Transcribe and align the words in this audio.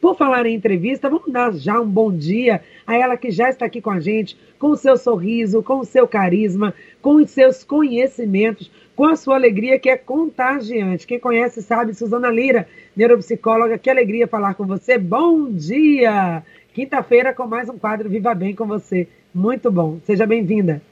Por 0.00 0.16
falar 0.16 0.46
em 0.46 0.54
entrevista, 0.54 1.08
vamos 1.08 1.32
dar 1.32 1.52
já 1.54 1.80
um 1.80 1.88
bom 1.88 2.12
dia 2.12 2.62
a 2.86 2.94
ela 2.94 3.16
que 3.16 3.30
já 3.30 3.48
está 3.48 3.64
aqui 3.64 3.80
com 3.80 3.90
a 3.90 3.98
gente, 3.98 4.36
com 4.58 4.68
o 4.68 4.76
seu 4.76 4.96
sorriso, 4.96 5.62
com 5.62 5.78
o 5.78 5.84
seu 5.84 6.06
carisma, 6.06 6.74
com 7.00 7.16
os 7.16 7.30
seus 7.30 7.64
conhecimentos, 7.64 8.70
com 8.94 9.06
a 9.06 9.16
sua 9.16 9.36
alegria 9.36 9.78
que 9.78 9.88
é 9.88 9.96
contagiante. 9.96 11.06
Quem 11.06 11.18
conhece 11.18 11.62
sabe, 11.62 11.94
Suzana 11.94 12.30
Lira, 12.30 12.68
neuropsicóloga, 12.94 13.78
que 13.78 13.90
alegria 13.90 14.28
falar 14.28 14.54
com 14.54 14.66
você. 14.66 14.98
Bom 14.98 15.50
dia! 15.50 16.42
Quinta-feira 16.74 17.32
com 17.32 17.46
mais 17.46 17.70
um 17.70 17.78
quadro 17.78 18.08
Viva 18.08 18.34
Bem 18.34 18.54
com 18.54 18.66
você. 18.66 19.08
Muito 19.34 19.70
bom. 19.72 19.98
Seja 20.04 20.26
bem-vinda. 20.26 20.82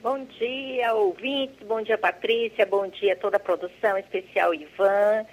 Bom 0.00 0.24
dia, 0.38 0.94
ouvintes. 0.94 1.66
Bom 1.66 1.82
dia, 1.82 1.98
Patrícia. 1.98 2.64
Bom 2.66 2.86
dia, 2.86 3.16
toda 3.16 3.36
a 3.36 3.40
produção, 3.40 3.96
especial 3.98 4.54
Ivan. 4.54 5.24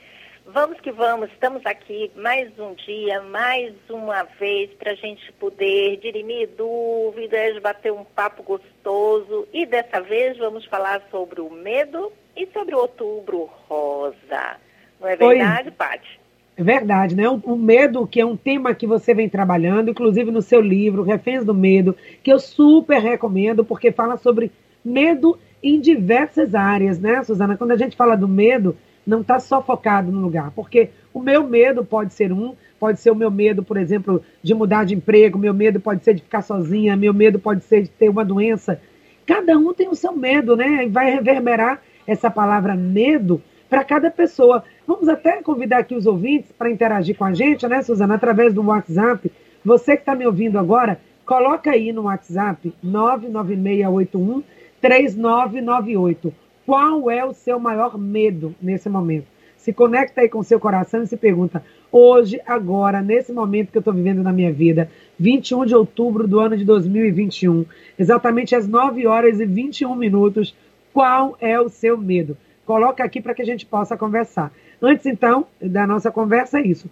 Vamos 0.48 0.80
que 0.82 0.92
vamos, 0.92 1.30
estamos 1.32 1.66
aqui 1.66 2.12
mais 2.16 2.50
um 2.60 2.74
dia, 2.74 3.22
mais 3.22 3.74
uma 3.90 4.24
vez, 4.40 4.72
para 4.72 4.92
a 4.92 4.96
gente 4.96 5.32
poder 5.34 5.98
dirimir 5.98 6.50
dúvidas, 6.58 7.62
bater 7.62 7.94
um 7.94 8.04
papo 8.04 8.42
gostoso. 8.44 9.48
E 9.54 9.66
dessa 9.66 10.02
vez 10.02 10.38
vamos 10.38 10.66
falar 10.66 11.02
sobre 11.12 11.42
o 11.42 11.50
medo 11.50 12.12
e 12.36 12.48
sobre 12.48 12.74
o 12.74 12.80
outubro 12.80 13.50
rosa. 13.68 14.58
Não 15.00 15.08
é 15.08 15.16
verdade, 15.16 15.70
Oi. 15.70 15.76
Paty? 15.78 16.20
É 16.58 16.64
verdade, 16.64 17.16
né? 17.16 17.30
O, 17.30 17.56
medo, 17.56 18.06
que 18.06 18.20
é 18.20 18.26
um 18.26 18.36
tema 18.36 18.76
que 18.76 18.86
você 18.86 19.14
vem 19.14 19.30
trabalhando, 19.30 19.90
inclusive 19.90 20.32
no 20.32 20.42
seu 20.42 20.60
livro, 20.60 21.04
Reféns 21.04 21.46
do 21.46 21.54
Medo, 21.54 21.96
que 22.22 22.32
eu 22.32 22.40
super 22.40 23.00
recomendo, 23.00 23.64
porque 23.64 23.92
fala 23.92 24.18
sobre 24.18 24.52
medo 24.84 25.40
em 25.64 25.80
diversas 25.80 26.54
áreas, 26.56 27.00
né, 27.00 27.24
Suzana? 27.24 27.56
Quando 27.56 27.72
a 27.72 27.78
gente 27.78 27.96
fala 27.96 28.18
do 28.18 28.28
medo, 28.28 28.76
não 29.06 29.22
está 29.22 29.40
só 29.40 29.62
focado 29.62 30.12
no 30.12 30.22
lugar, 30.22 30.52
porque 30.52 30.90
o 31.14 31.20
meu 31.20 31.48
medo 31.48 31.84
pode 31.84 32.14
ser 32.14 32.32
um, 32.32 32.56
pode 32.80 33.00
ser 33.00 33.12
o 33.12 33.16
meu 33.16 33.30
medo, 33.30 33.64
por 33.64 33.78
exemplo, 33.78 34.24
de 34.42 34.54
mudar 34.54 34.86
de 34.86 34.96
emprego, 34.96 35.38
meu 35.38 35.54
medo 35.54 35.80
pode 35.80 36.04
ser 36.04 36.14
de 36.14 36.22
ficar 36.22 36.42
sozinha, 36.42 36.96
meu 36.96 37.14
medo 37.14 37.40
pode 37.40 37.64
ser 37.64 37.84
de 37.84 37.90
ter 37.90 38.10
uma 38.10 38.24
doença. 38.24 38.82
Cada 39.26 39.58
um 39.58 39.74
tem 39.74 39.88
o 39.88 39.96
seu 39.96 40.16
medo, 40.16 40.56
né? 40.56 40.86
E 40.86 40.90
vai 40.90 41.12
reverberar 41.12 41.82
essa 42.08 42.30
palavra 42.30 42.76
medo 42.76 43.42
para 43.70 43.84
cada 43.84 44.10
pessoa. 44.10 44.64
Vamos 44.86 45.08
até 45.08 45.42
convidar 45.42 45.80
aqui 45.80 45.96
os 45.96 46.06
ouvintes 46.06 46.52
para 46.52 46.70
interagir 46.70 47.16
com 47.16 47.24
a 47.24 47.34
gente, 47.34 47.68
né, 47.68 47.82
Suzana, 47.82 48.16
através 48.16 48.54
do 48.54 48.64
WhatsApp. 48.64 49.32
Você 49.64 49.96
que 49.96 50.02
está 50.02 50.16
me 50.16 50.26
ouvindo 50.26 50.58
agora, 50.58 51.00
coloca 51.26 51.72
aí 51.72 51.94
no 51.94 52.04
WhatsApp 52.04 52.74
99681 52.84 54.44
3998 54.82 56.34
qual 56.72 57.12
é 57.12 57.26
o 57.26 57.34
seu 57.34 57.60
maior 57.60 57.98
medo 57.98 58.56
nesse 58.62 58.88
momento? 58.88 59.28
Se 59.58 59.74
conecta 59.74 60.22
aí 60.22 60.30
com 60.30 60.40
o 60.40 60.44
seu 60.44 60.58
coração 60.58 61.04
e 61.04 61.08
se 61.08 61.18
pergunta: 61.18 61.62
hoje, 61.92 62.40
agora, 62.48 63.02
nesse 63.02 63.34
momento 63.34 63.72
que 63.72 63.78
eu 63.78 63.82
estou 63.82 63.94
vivendo 63.94 64.24
na 64.24 64.32
minha 64.32 64.54
vida, 64.54 64.90
21 65.20 65.66
de 65.66 65.76
outubro 65.76 66.26
do 66.26 66.40
ano 66.40 66.56
de 66.56 66.64
2021, 66.64 67.66
exatamente 68.00 68.56
às 68.56 68.70
9 68.70 69.06
horas 69.06 69.42
e 69.42 69.46
21 69.46 69.94
minutos, 69.96 70.56
qual 70.94 71.36
é 71.42 71.60
o 71.60 71.68
seu 71.68 71.98
medo? 71.98 72.38
Coloca 72.66 73.04
aqui 73.04 73.20
para 73.20 73.34
que 73.34 73.42
a 73.42 73.46
gente 73.46 73.66
possa 73.66 73.98
conversar. 73.98 74.50
Antes, 74.82 75.06
então, 75.06 75.48
da 75.62 75.86
nossa 75.86 76.10
conversa, 76.10 76.58
é 76.58 76.66
isso. 76.66 76.90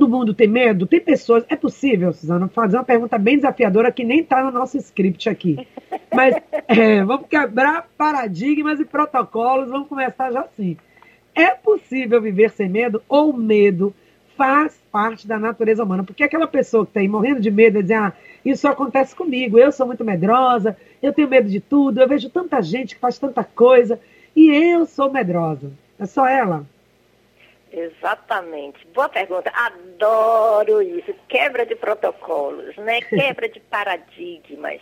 Todo 0.00 0.08
mundo 0.08 0.32
tem 0.32 0.48
medo? 0.48 0.86
Tem 0.86 0.98
pessoas. 0.98 1.44
É 1.46 1.54
possível, 1.54 2.10
Suzana, 2.10 2.48
fazer 2.48 2.78
uma 2.78 2.84
pergunta 2.84 3.18
bem 3.18 3.36
desafiadora 3.36 3.92
que 3.92 4.02
nem 4.02 4.20
está 4.20 4.42
no 4.42 4.50
nosso 4.50 4.78
script 4.78 5.28
aqui. 5.28 5.68
Mas 6.10 6.36
é, 6.66 7.04
vamos 7.04 7.28
quebrar 7.28 7.86
paradigmas 7.98 8.80
e 8.80 8.86
protocolos. 8.86 9.68
Vamos 9.68 9.88
começar 9.88 10.32
já 10.32 10.40
assim. 10.40 10.78
É 11.34 11.50
possível 11.50 12.18
viver 12.18 12.50
sem 12.52 12.66
medo 12.66 13.02
ou 13.06 13.30
medo 13.34 13.94
faz 14.38 14.82
parte 14.90 15.28
da 15.28 15.38
natureza 15.38 15.84
humana? 15.84 16.02
Porque 16.02 16.24
aquela 16.24 16.46
pessoa 16.46 16.86
que 16.86 16.92
está 16.92 17.00
aí 17.00 17.08
morrendo 17.08 17.40
de 17.42 17.50
medo, 17.50 17.82
dizer, 17.82 17.94
ah, 17.96 18.14
isso 18.42 18.66
acontece 18.66 19.14
comigo, 19.14 19.58
eu 19.58 19.70
sou 19.70 19.86
muito 19.86 20.02
medrosa, 20.02 20.78
eu 21.02 21.12
tenho 21.12 21.28
medo 21.28 21.46
de 21.46 21.60
tudo, 21.60 22.00
eu 22.00 22.08
vejo 22.08 22.30
tanta 22.30 22.62
gente 22.62 22.94
que 22.94 23.00
faz 23.02 23.18
tanta 23.18 23.44
coisa 23.44 24.00
e 24.34 24.48
eu 24.48 24.86
sou 24.86 25.12
medrosa. 25.12 25.70
É 25.98 26.06
só 26.06 26.26
ela? 26.26 26.64
Exatamente. 27.72 28.84
Boa 28.88 29.08
pergunta. 29.08 29.50
Adoro 29.54 30.82
isso. 30.82 31.14
Quebra 31.28 31.64
de 31.64 31.76
protocolos, 31.76 32.76
né? 32.76 33.00
Quebra 33.08 33.48
de 33.48 33.60
paradigmas. 33.60 34.80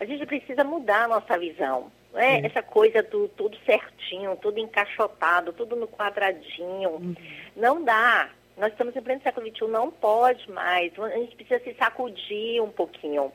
A 0.00 0.04
gente 0.04 0.24
precisa 0.26 0.62
mudar 0.62 1.04
a 1.04 1.08
nossa 1.08 1.38
visão. 1.38 1.90
Né? 2.12 2.40
Essa 2.44 2.62
coisa 2.62 3.02
do 3.02 3.28
tudo 3.28 3.56
certinho, 3.66 4.36
tudo 4.36 4.58
encaixotado, 4.58 5.52
tudo 5.52 5.76
no 5.76 5.88
quadradinho. 5.88 6.90
Uhum. 6.90 7.14
Não 7.56 7.82
dá. 7.82 8.30
Nós 8.56 8.72
estamos 8.72 8.96
em 8.96 9.02
pleno 9.02 9.22
século 9.22 9.46
XXI, 9.46 9.68
não 9.68 9.90
pode 9.90 10.50
mais. 10.50 10.92
A 10.98 11.10
gente 11.10 11.36
precisa 11.36 11.60
se 11.62 11.74
sacudir 11.74 12.62
um 12.62 12.70
pouquinho. 12.70 13.32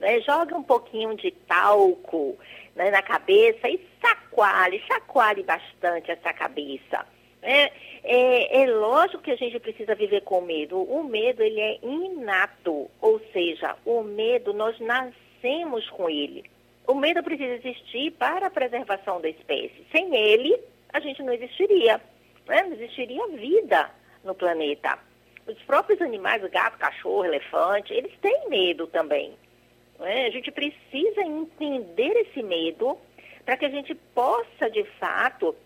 Né? 0.00 0.20
Joga 0.20 0.56
um 0.56 0.62
pouquinho 0.62 1.16
de 1.16 1.30
talco 1.30 2.36
né, 2.74 2.90
na 2.90 3.02
cabeça 3.02 3.68
e 3.68 3.80
sacoale, 4.00 4.82
sacoale 4.86 5.42
bastante 5.42 6.10
essa 6.10 6.32
cabeça. 6.32 7.04
É, 7.48 7.72
é, 8.04 8.62
é, 8.62 8.66
lógico 8.66 9.22
que 9.22 9.30
a 9.30 9.36
gente 9.36 9.58
precisa 9.58 9.94
viver 9.94 10.20
com 10.20 10.42
medo. 10.42 10.82
O 10.82 11.02
medo, 11.02 11.42
ele 11.42 11.58
é 11.58 11.78
inato, 11.82 12.90
ou 13.00 13.18
seja, 13.32 13.74
o 13.86 14.02
medo, 14.02 14.52
nós 14.52 14.78
nascemos 14.78 15.88
com 15.88 16.10
ele. 16.10 16.44
O 16.86 16.92
medo 16.92 17.22
precisa 17.22 17.54
existir 17.54 18.10
para 18.12 18.48
a 18.48 18.50
preservação 18.50 19.18
da 19.22 19.30
espécie. 19.30 19.82
Sem 19.90 20.14
ele, 20.14 20.60
a 20.92 21.00
gente 21.00 21.22
não 21.22 21.32
existiria. 21.32 21.98
Né? 22.46 22.62
Não 22.64 22.72
existiria 22.74 23.26
vida 23.28 23.90
no 24.22 24.34
planeta. 24.34 24.98
Os 25.46 25.62
próprios 25.62 26.02
animais, 26.02 26.42
gato, 26.50 26.76
cachorro, 26.76 27.24
elefante, 27.24 27.94
eles 27.94 28.12
têm 28.20 28.50
medo 28.50 28.86
também. 28.88 29.32
Né? 29.98 30.26
A 30.26 30.30
gente 30.30 30.50
precisa 30.50 31.22
entender 31.22 32.12
esse 32.26 32.42
medo 32.42 32.98
para 33.46 33.56
que 33.56 33.64
a 33.64 33.70
gente 33.70 33.94
possa, 33.94 34.68
de 34.70 34.84
fato, 35.00 35.56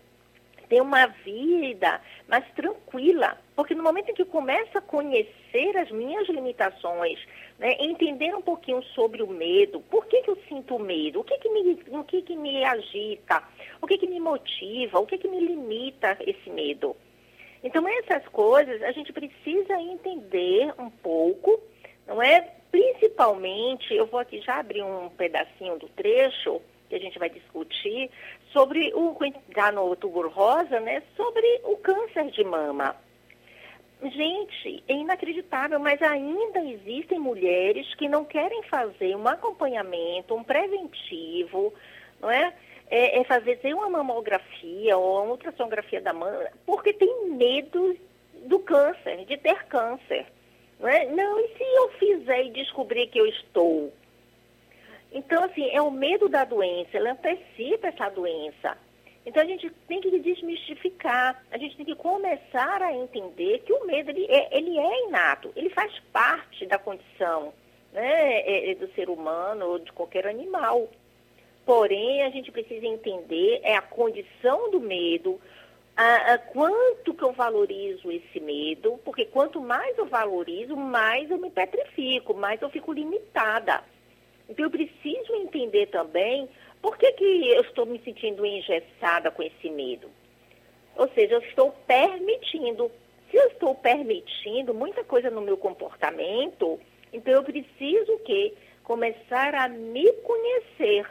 ter 0.73 0.81
uma 0.81 1.05
vida 1.05 2.01
mais 2.27 2.43
tranquila. 2.55 3.37
Porque 3.55 3.75
no 3.75 3.83
momento 3.83 4.09
em 4.09 4.13
que 4.15 4.23
eu 4.23 4.27
começo 4.27 4.75
a 4.75 4.81
conhecer 4.81 5.77
as 5.77 5.91
minhas 5.91 6.27
limitações, 6.27 7.19
né, 7.59 7.77
entender 7.79 8.33
um 8.33 8.41
pouquinho 8.41 8.81
sobre 8.95 9.21
o 9.21 9.27
medo, 9.27 9.81
por 9.81 10.07
que, 10.07 10.23
que 10.23 10.31
eu 10.31 10.37
sinto 10.49 10.79
medo, 10.79 11.19
o 11.19 11.23
que, 11.23 11.37
que, 11.37 11.49
me, 11.49 11.79
o 11.89 12.03
que, 12.03 12.23
que 12.23 12.35
me 12.35 12.65
agita, 12.65 13.43
o 13.79 13.85
que, 13.85 13.99
que 13.99 14.07
me 14.07 14.19
motiva, 14.19 14.99
o 14.99 15.05
que, 15.05 15.19
que 15.19 15.27
me 15.27 15.39
limita 15.39 16.17
esse 16.21 16.49
medo. 16.49 16.95
Então, 17.63 17.87
essas 17.87 18.27
coisas 18.29 18.81
a 18.81 18.91
gente 18.91 19.13
precisa 19.13 19.79
entender 19.79 20.73
um 20.79 20.89
pouco, 20.89 21.61
não 22.07 22.19
é? 22.21 22.41
Principalmente, 22.71 23.93
eu 23.93 24.07
vou 24.07 24.19
aqui 24.19 24.41
já 24.41 24.59
abrir 24.59 24.81
um 24.81 25.09
pedacinho 25.09 25.77
do 25.77 25.87
trecho 25.89 26.59
que 26.93 26.97
a 26.97 26.99
gente 26.99 27.17
vai 27.17 27.29
discutir 27.29 28.11
sobre 28.51 28.93
o 28.93 29.17
já 29.55 29.71
no 29.71 29.81
outubro 29.81 30.29
rosa, 30.29 30.79
né, 30.79 31.01
sobre 31.17 31.61
o 31.63 31.75
câncer 31.77 32.29
de 32.29 32.43
mama. 32.43 32.95
Gente, 34.03 34.83
é 34.87 34.93
inacreditável, 34.93 35.79
mas 35.79 36.01
ainda 36.01 36.59
existem 36.59 37.17
mulheres 37.17 37.95
que 37.95 38.07
não 38.07 38.25
querem 38.25 38.61
fazer 38.63 39.15
um 39.15 39.27
acompanhamento, 39.27 40.35
um 40.35 40.43
preventivo, 40.43 41.73
não 42.21 42.29
é? 42.29 42.53
É, 42.89 43.19
é 43.19 43.23
fazer 43.23 43.59
uma 43.73 43.89
mamografia 43.89 44.97
ou 44.97 45.23
uma 45.23 45.31
ultrassonografia 45.31 46.01
da 46.01 46.13
mama, 46.13 46.47
porque 46.65 46.93
tem 46.93 47.29
medo 47.29 47.97
do 48.45 48.59
câncer, 48.59 49.25
de 49.25 49.37
ter 49.37 49.63
câncer. 49.65 50.27
Não, 50.79 50.89
é? 50.89 51.05
não, 51.05 51.39
e 51.39 51.47
se 51.57 51.63
eu 51.63 51.89
fizer 51.93 52.45
e 52.45 52.49
descobrir 52.51 53.07
que 53.07 53.19
eu 53.19 53.25
estou? 53.25 53.91
Então, 55.13 55.43
assim, 55.43 55.69
é 55.69 55.81
o 55.81 55.91
medo 55.91 56.27
da 56.27 56.43
doença, 56.43 56.97
ela 56.97 57.11
antecipa 57.11 57.87
essa 57.87 58.09
doença. 58.09 58.75
Então, 59.25 59.41
a 59.41 59.45
gente 59.45 59.69
tem 59.87 60.01
que 60.01 60.19
desmistificar, 60.19 61.41
a 61.51 61.57
gente 61.57 61.77
tem 61.77 61.85
que 61.85 61.95
começar 61.95 62.81
a 62.81 62.93
entender 62.93 63.59
que 63.59 63.71
o 63.71 63.85
medo, 63.85 64.09
ele 64.09 64.25
é, 64.25 64.57
ele 64.57 64.77
é 64.77 65.07
inato, 65.07 65.53
ele 65.55 65.69
faz 65.69 65.97
parte 66.11 66.65
da 66.65 66.77
condição 66.77 67.53
né, 67.93 68.41
é, 68.41 68.71
é 68.71 68.75
do 68.75 68.91
ser 68.93 69.09
humano 69.09 69.65
ou 69.67 69.79
de 69.79 69.93
qualquer 69.93 70.27
animal. 70.27 70.89
Porém, 71.65 72.23
a 72.23 72.29
gente 72.29 72.51
precisa 72.51 72.85
entender 72.85 73.61
é 73.63 73.75
a 73.75 73.81
condição 73.81 74.69
do 74.71 74.81
medo, 74.81 75.39
a, 75.95 76.33
a, 76.33 76.37
quanto 76.37 77.13
que 77.13 77.23
eu 77.23 77.31
valorizo 77.31 78.11
esse 78.11 78.39
medo, 78.39 78.99
porque 79.05 79.25
quanto 79.25 79.61
mais 79.61 79.97
eu 79.97 80.07
valorizo, 80.07 80.75
mais 80.75 81.29
eu 81.29 81.37
me 81.37 81.49
petrifico, 81.49 82.33
mais 82.33 82.61
eu 82.61 82.69
fico 82.69 82.91
limitada. 82.91 83.83
Então, 84.53 84.65
eu 84.65 84.69
preciso 84.69 85.33
entender 85.33 85.87
também 85.87 86.47
por 86.79 86.95
que, 86.95 87.11
que 87.13 87.49
eu 87.49 87.61
estou 87.61 87.87
me 87.87 87.99
sentindo 88.03 88.45
engessada 88.45 89.31
com 89.31 89.41
esse 89.41 89.67
medo. 89.67 90.11
Ou 90.95 91.09
seja, 91.09 91.33
eu 91.33 91.39
estou 91.39 91.71
permitindo. 91.87 92.91
Se 93.31 93.37
eu 93.37 93.47
estou 93.47 93.73
permitindo 93.73 94.71
muita 94.71 95.03
coisa 95.03 95.31
no 95.31 95.41
meu 95.41 95.57
comportamento, 95.57 96.79
então 97.11 97.33
eu 97.33 97.43
preciso 97.43 98.19
que 98.19 98.53
começar 98.83 99.55
a 99.55 99.67
me 99.67 100.11
conhecer. 100.21 101.09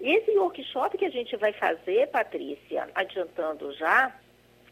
E 0.00 0.12
esse 0.12 0.32
workshop 0.32 0.98
que 0.98 1.04
a 1.04 1.10
gente 1.10 1.36
vai 1.36 1.52
fazer, 1.52 2.08
Patrícia, 2.08 2.88
adiantando 2.96 3.72
já, 3.74 4.12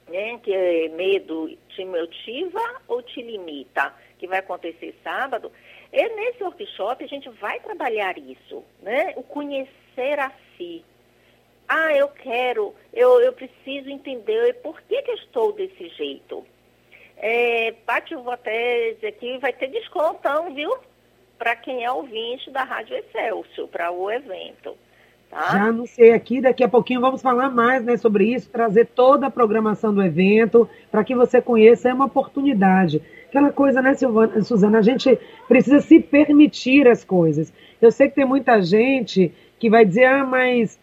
né, 0.08 0.36
que 0.38 0.52
é 0.52 0.88
medo 0.88 1.56
te 1.68 1.84
motiva 1.84 2.82
ou 2.88 3.02
te 3.02 3.22
limita, 3.22 3.94
que 4.18 4.26
vai 4.26 4.40
acontecer 4.40 4.98
sábado, 5.04 5.52
é 5.92 6.08
nesse 6.14 6.42
workshop 6.42 7.02
a 7.02 7.08
gente 7.08 7.28
vai 7.40 7.60
trabalhar 7.60 8.16
isso, 8.18 8.62
né? 8.82 9.14
O 9.16 9.22
conhecer 9.22 10.18
a 10.18 10.30
si. 10.56 10.84
Ah, 11.68 11.92
eu 11.94 12.08
quero, 12.08 12.74
eu, 12.92 13.20
eu 13.20 13.32
preciso 13.32 13.90
entender 13.90 14.54
por 14.62 14.80
que, 14.82 15.02
que 15.02 15.10
eu 15.10 15.14
estou 15.16 15.52
desse 15.52 15.88
jeito. 15.90 16.44
É, 17.16 17.72
Pátio, 17.84 18.18
eu 18.18 18.22
vou 18.22 18.32
até 18.32 18.92
dizer 18.92 19.38
vai 19.38 19.52
ter 19.52 19.68
descontão, 19.68 20.54
viu? 20.54 20.72
Para 21.36 21.56
quem 21.56 21.84
é 21.84 21.90
ouvinte 21.90 22.50
da 22.50 22.64
Rádio 22.64 22.96
Excelsior, 22.96 23.68
para 23.68 23.90
o 23.90 24.10
evento. 24.10 24.76
Tá? 25.30 25.50
Já 25.52 25.64
anunciei 25.64 26.12
aqui, 26.12 26.40
daqui 26.40 26.64
a 26.64 26.68
pouquinho 26.68 27.00
vamos 27.00 27.20
falar 27.20 27.50
mais 27.50 27.84
né, 27.84 27.96
sobre 27.96 28.32
isso, 28.32 28.48
trazer 28.48 28.86
toda 28.86 29.26
a 29.26 29.30
programação 29.30 29.92
do 29.92 30.02
evento, 30.02 30.68
para 30.90 31.04
que 31.04 31.14
você 31.14 31.42
conheça, 31.42 31.90
é 31.90 31.94
uma 31.94 32.06
oportunidade. 32.06 33.02
Aquela 33.28 33.52
coisa, 33.52 33.82
né, 33.82 33.94
Silvana, 33.94 34.42
Suzana, 34.42 34.78
a 34.78 34.82
gente 34.82 35.18
precisa 35.46 35.80
se 35.80 36.00
permitir 36.00 36.88
as 36.88 37.04
coisas. 37.04 37.52
Eu 37.80 37.92
sei 37.92 38.08
que 38.08 38.14
tem 38.14 38.24
muita 38.24 38.60
gente 38.62 39.32
que 39.58 39.68
vai 39.68 39.84
dizer, 39.84 40.06
ah, 40.06 40.24
mas 40.24 40.78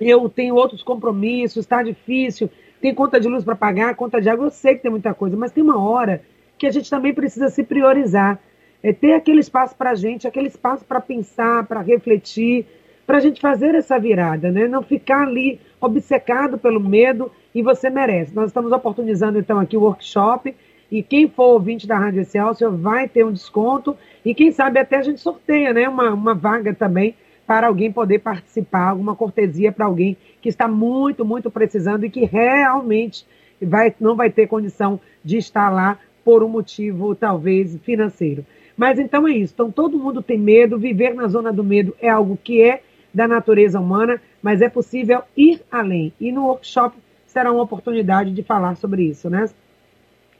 eu 0.00 0.28
tenho 0.28 0.54
outros 0.54 0.82
compromissos, 0.82 1.64
está 1.64 1.82
difícil, 1.82 2.48
tem 2.80 2.94
conta 2.94 3.18
de 3.18 3.28
luz 3.28 3.44
para 3.44 3.56
pagar, 3.56 3.94
conta 3.96 4.20
de 4.20 4.28
água, 4.28 4.46
eu 4.46 4.50
sei 4.50 4.76
que 4.76 4.82
tem 4.82 4.90
muita 4.90 5.12
coisa, 5.12 5.36
mas 5.36 5.52
tem 5.52 5.62
uma 5.62 5.80
hora 5.82 6.22
que 6.56 6.66
a 6.66 6.70
gente 6.70 6.88
também 6.88 7.12
precisa 7.12 7.48
se 7.48 7.64
priorizar. 7.64 8.38
É 8.82 8.92
ter 8.92 9.14
aquele 9.14 9.40
espaço 9.40 9.76
para 9.76 9.90
a 9.90 9.94
gente, 9.94 10.26
aquele 10.26 10.48
espaço 10.48 10.84
para 10.84 11.00
pensar, 11.00 11.66
para 11.66 11.80
refletir, 11.80 12.66
para 13.06 13.18
a 13.18 13.20
gente 13.20 13.40
fazer 13.40 13.74
essa 13.74 13.98
virada, 13.98 14.50
né? 14.50 14.66
Não 14.66 14.82
ficar 14.82 15.22
ali 15.22 15.60
obcecado 15.80 16.58
pelo 16.58 16.80
medo 16.80 17.30
e 17.54 17.62
você 17.62 17.90
merece. 17.90 18.34
Nós 18.34 18.48
estamos 18.48 18.72
oportunizando 18.72 19.38
então 19.38 19.58
aqui 19.58 19.76
o 19.76 19.82
workshop 19.82 20.54
e 20.92 21.02
quem 21.02 21.26
for 21.26 21.54
ouvinte 21.54 21.86
da 21.86 21.96
Rádio 21.96 22.20
Excelsior 22.20 22.70
vai 22.76 23.08
ter 23.08 23.24
um 23.24 23.32
desconto 23.32 23.96
e 24.22 24.34
quem 24.34 24.52
sabe 24.52 24.78
até 24.78 24.98
a 24.98 25.02
gente 25.02 25.22
sorteia, 25.22 25.72
né? 25.72 25.88
Uma, 25.88 26.12
uma 26.12 26.34
vaga 26.34 26.74
também 26.74 27.14
para 27.46 27.66
alguém 27.66 27.90
poder 27.90 28.18
participar, 28.18 28.90
alguma 28.90 29.16
cortesia 29.16 29.72
para 29.72 29.86
alguém 29.86 30.18
que 30.42 30.50
está 30.50 30.68
muito, 30.68 31.24
muito 31.24 31.50
precisando 31.50 32.04
e 32.04 32.10
que 32.10 32.26
realmente 32.26 33.26
vai, 33.60 33.94
não 33.98 34.14
vai 34.14 34.28
ter 34.28 34.46
condição 34.46 35.00
de 35.24 35.38
estar 35.38 35.70
lá 35.70 35.98
por 36.22 36.44
um 36.44 36.48
motivo 36.48 37.14
talvez 37.14 37.74
financeiro. 37.78 38.44
Mas 38.76 38.98
então 38.98 39.26
é 39.26 39.32
isso. 39.32 39.54
Então 39.54 39.70
todo 39.70 39.98
mundo 39.98 40.22
tem 40.22 40.38
medo, 40.38 40.78
viver 40.78 41.14
na 41.14 41.26
zona 41.26 41.50
do 41.50 41.64
medo 41.64 41.96
é 42.02 42.10
algo 42.10 42.36
que 42.36 42.60
é 42.60 42.82
da 43.14 43.26
natureza 43.26 43.80
humana, 43.80 44.20
mas 44.42 44.60
é 44.60 44.68
possível 44.68 45.22
ir 45.34 45.62
além. 45.70 46.12
E 46.20 46.30
no 46.30 46.48
workshop 46.48 46.94
será 47.26 47.50
uma 47.50 47.62
oportunidade 47.62 48.30
de 48.30 48.42
falar 48.42 48.76
sobre 48.76 49.04
isso, 49.04 49.30
né? 49.30 49.48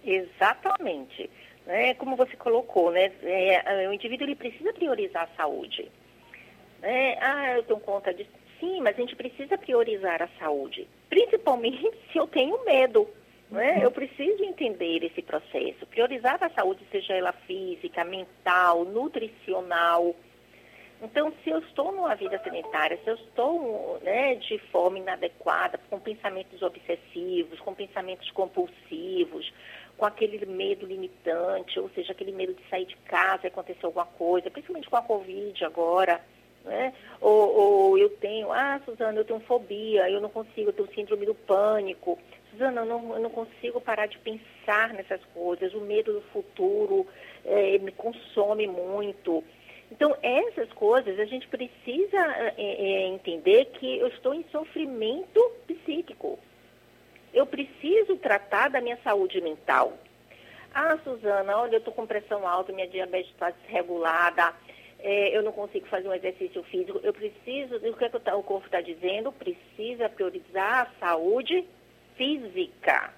Exatamente. 0.05 1.31
É, 1.67 1.95
como 1.95 2.17
você 2.17 2.37
colocou, 2.37 2.91
né? 2.91 3.13
É, 3.23 3.89
o 3.89 3.93
indivíduo 3.93 4.27
ele 4.27 4.35
precisa 4.35 4.73
priorizar 4.73 5.25
a 5.25 5.37
saúde. 5.37 5.91
É, 6.83 7.17
ah, 7.21 7.57
eu 7.57 7.63
tenho 7.63 7.81
conta 7.81 8.13
de. 8.13 8.27
Sim, 8.59 8.81
mas 8.81 8.97
a 8.97 9.01
gente 9.01 9.17
precisa 9.17 9.57
priorizar 9.57 10.23
a 10.23 10.29
saúde. 10.39 10.89
Principalmente 11.09 11.91
se 12.11 12.19
eu 12.19 12.27
tenho 12.27 12.65
medo. 12.65 13.09
Né? 13.51 13.85
Eu 13.85 13.91
preciso 13.91 14.43
entender 14.43 15.05
esse 15.05 15.21
processo. 15.21 15.87
Priorizar 15.87 16.43
a 16.43 16.49
saúde, 16.49 16.87
seja 16.91 17.13
ela 17.13 17.33
física, 17.33 18.03
mental, 18.03 18.85
nutricional. 18.87 20.17
Então, 21.03 21.33
se 21.43 21.51
eu 21.51 21.59
estou 21.59 21.93
numa 21.93 22.15
vida 22.15 22.41
sanitária, 22.43 22.99
se 23.05 23.11
eu 23.11 23.17
estou 23.17 24.01
né, 24.03 24.37
de 24.37 24.57
forma 24.71 24.99
inadequada, 24.99 25.79
com 25.91 25.99
pensamentos 26.01 26.63
obsessivos, 26.63 27.61
com 27.61 27.75
pensamentos 27.75 28.31
compulsivos, 28.31 29.53
com 30.03 30.07
aquele 30.07 30.45
medo 30.47 30.85
limitante, 30.85 31.79
ou 31.79 31.89
seja, 31.91 32.11
aquele 32.11 32.33
medo 32.33 32.53
de 32.55 32.69
sair 32.69 32.87
de 32.87 32.97
casa 33.05 33.43
e 33.45 33.47
acontecer 33.47 33.87
alguma 33.87 34.05
coisa, 34.05 34.51
principalmente 34.51 34.91
com 34.91 34.97
a 34.97 35.03
Covid 35.03 35.65
agora, 35.65 36.21
né? 36.65 36.93
Ou, 37.21 37.57
ou, 37.57 37.99
eu 37.99 38.11
tenho, 38.17 38.51
ah, 38.51 38.81
Suzana, 38.85 39.21
eu 39.21 39.25
tenho 39.25 39.39
fobia, 39.39 40.11
eu 40.11 40.21
não 40.21 40.29
consigo, 40.29 40.71
eu 40.71 40.73
tenho 40.73 40.93
síndrome 40.93 41.25
do 41.25 41.37
pânico. 41.37 42.19
Suzana, 42.51 42.81
eu 42.81 42.85
não, 42.85 43.15
eu 43.15 43.21
não 43.21 43.31
consigo 43.31 43.81
parar 43.81 44.07
de 44.07 44.19
pensar 44.19 44.93
nessas 44.93 45.25
coisas, 45.27 45.73
o 45.73 45.81
medo 45.81 46.15
do 46.15 46.23
futuro 46.33 47.07
é, 47.45 47.79
me 47.79 47.93
consome 47.93 48.67
muito. 48.67 49.45
Então, 49.89 50.17
essas 50.21 50.73
coisas 50.73 51.17
a 51.21 51.27
gente 51.27 51.47
precisa 51.47 52.19
é, 52.19 52.55
é, 52.59 53.07
entender 53.07 53.67
que 53.67 53.99
eu 53.99 54.09
estou 54.09 54.35
em 54.35 54.43
sofrimento 54.51 55.41
psíquico. 55.69 56.41
Eu 57.33 57.47
preciso 57.47 58.17
tratar 58.17 58.69
da 58.69 58.81
minha 58.81 58.99
saúde 59.03 59.41
mental. 59.41 59.93
Ah, 60.75 60.99
Suzana, 61.05 61.57
olha, 61.59 61.75
eu 61.75 61.79
estou 61.79 61.93
com 61.93 62.07
pressão 62.07 62.47
alta, 62.47 62.73
minha 62.73 62.89
diabetes 62.89 63.31
está 63.31 63.51
desregulada, 63.51 64.55
é, 64.99 65.37
eu 65.37 65.43
não 65.43 65.53
consigo 65.53 65.87
fazer 65.87 66.09
um 66.09 66.15
exercício 66.15 66.63
físico, 66.65 67.01
eu 67.03 67.13
preciso, 67.13 67.77
o 67.77 67.97
que, 67.97 68.05
é 68.05 68.09
que 68.09 68.17
o 68.17 68.43
corpo 68.43 68.65
está 68.65 68.81
dizendo? 68.81 69.33
Precisa 69.33 70.09
priorizar 70.09 70.83
a 70.87 71.07
saúde 71.07 71.67
física. 72.17 73.13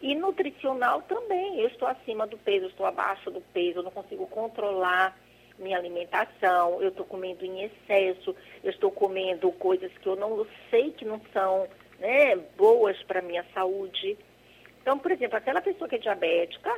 E 0.00 0.14
nutricional 0.14 1.02
também. 1.02 1.60
Eu 1.60 1.68
estou 1.68 1.88
acima 1.88 2.26
do 2.26 2.36
peso, 2.38 2.66
estou 2.66 2.86
abaixo 2.86 3.30
do 3.30 3.40
peso, 3.40 3.78
eu 3.78 3.82
não 3.82 3.90
consigo 3.90 4.26
controlar 4.26 5.16
minha 5.58 5.78
alimentação, 5.78 6.82
eu 6.82 6.88
estou 6.88 7.06
comendo 7.06 7.44
em 7.44 7.64
excesso, 7.64 8.34
eu 8.62 8.70
estou 8.70 8.90
comendo 8.90 9.52
coisas 9.52 9.92
que 9.98 10.06
eu 10.06 10.16
não 10.16 10.46
sei 10.70 10.90
que 10.90 11.04
não 11.04 11.20
são 11.32 11.68
né, 12.04 12.36
boas 12.58 13.02
para 13.04 13.20
a 13.20 13.22
minha 13.22 13.44
saúde. 13.54 14.18
Então, 14.82 14.98
por 14.98 15.10
exemplo, 15.10 15.38
aquela 15.38 15.62
pessoa 15.62 15.88
que 15.88 15.94
é 15.94 15.98
diabética, 15.98 16.70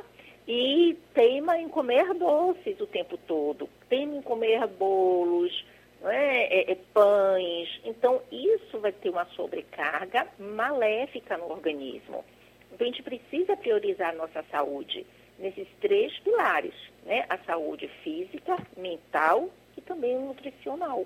e 0.47 0.97
teima 1.13 1.57
em 1.57 1.67
comer 1.67 2.13
doces 2.13 2.79
o 2.79 2.87
tempo 2.87 3.17
todo, 3.17 3.69
teima 3.89 4.15
em 4.15 4.21
comer 4.21 4.65
bolos, 4.67 5.65
é? 6.03 6.61
É, 6.61 6.71
é, 6.71 6.77
pães. 6.93 7.81
Então, 7.83 8.21
isso 8.31 8.79
vai 8.79 8.93
ter 8.93 9.09
uma 9.09 9.25
sobrecarga 9.25 10.25
maléfica 10.39 11.37
no 11.37 11.51
organismo. 11.51 12.23
Então, 12.71 12.87
a 12.87 12.89
gente 12.89 13.03
precisa 13.03 13.57
priorizar 13.57 14.11
a 14.11 14.17
nossa 14.17 14.41
saúde 14.49 15.05
nesses 15.37 15.67
três 15.81 16.17
pilares, 16.19 16.73
né? 17.03 17.25
A 17.27 17.37
saúde 17.39 17.89
física, 18.01 18.55
mental 18.77 19.49
e 19.75 19.81
também 19.81 20.17
nutricional. 20.17 21.05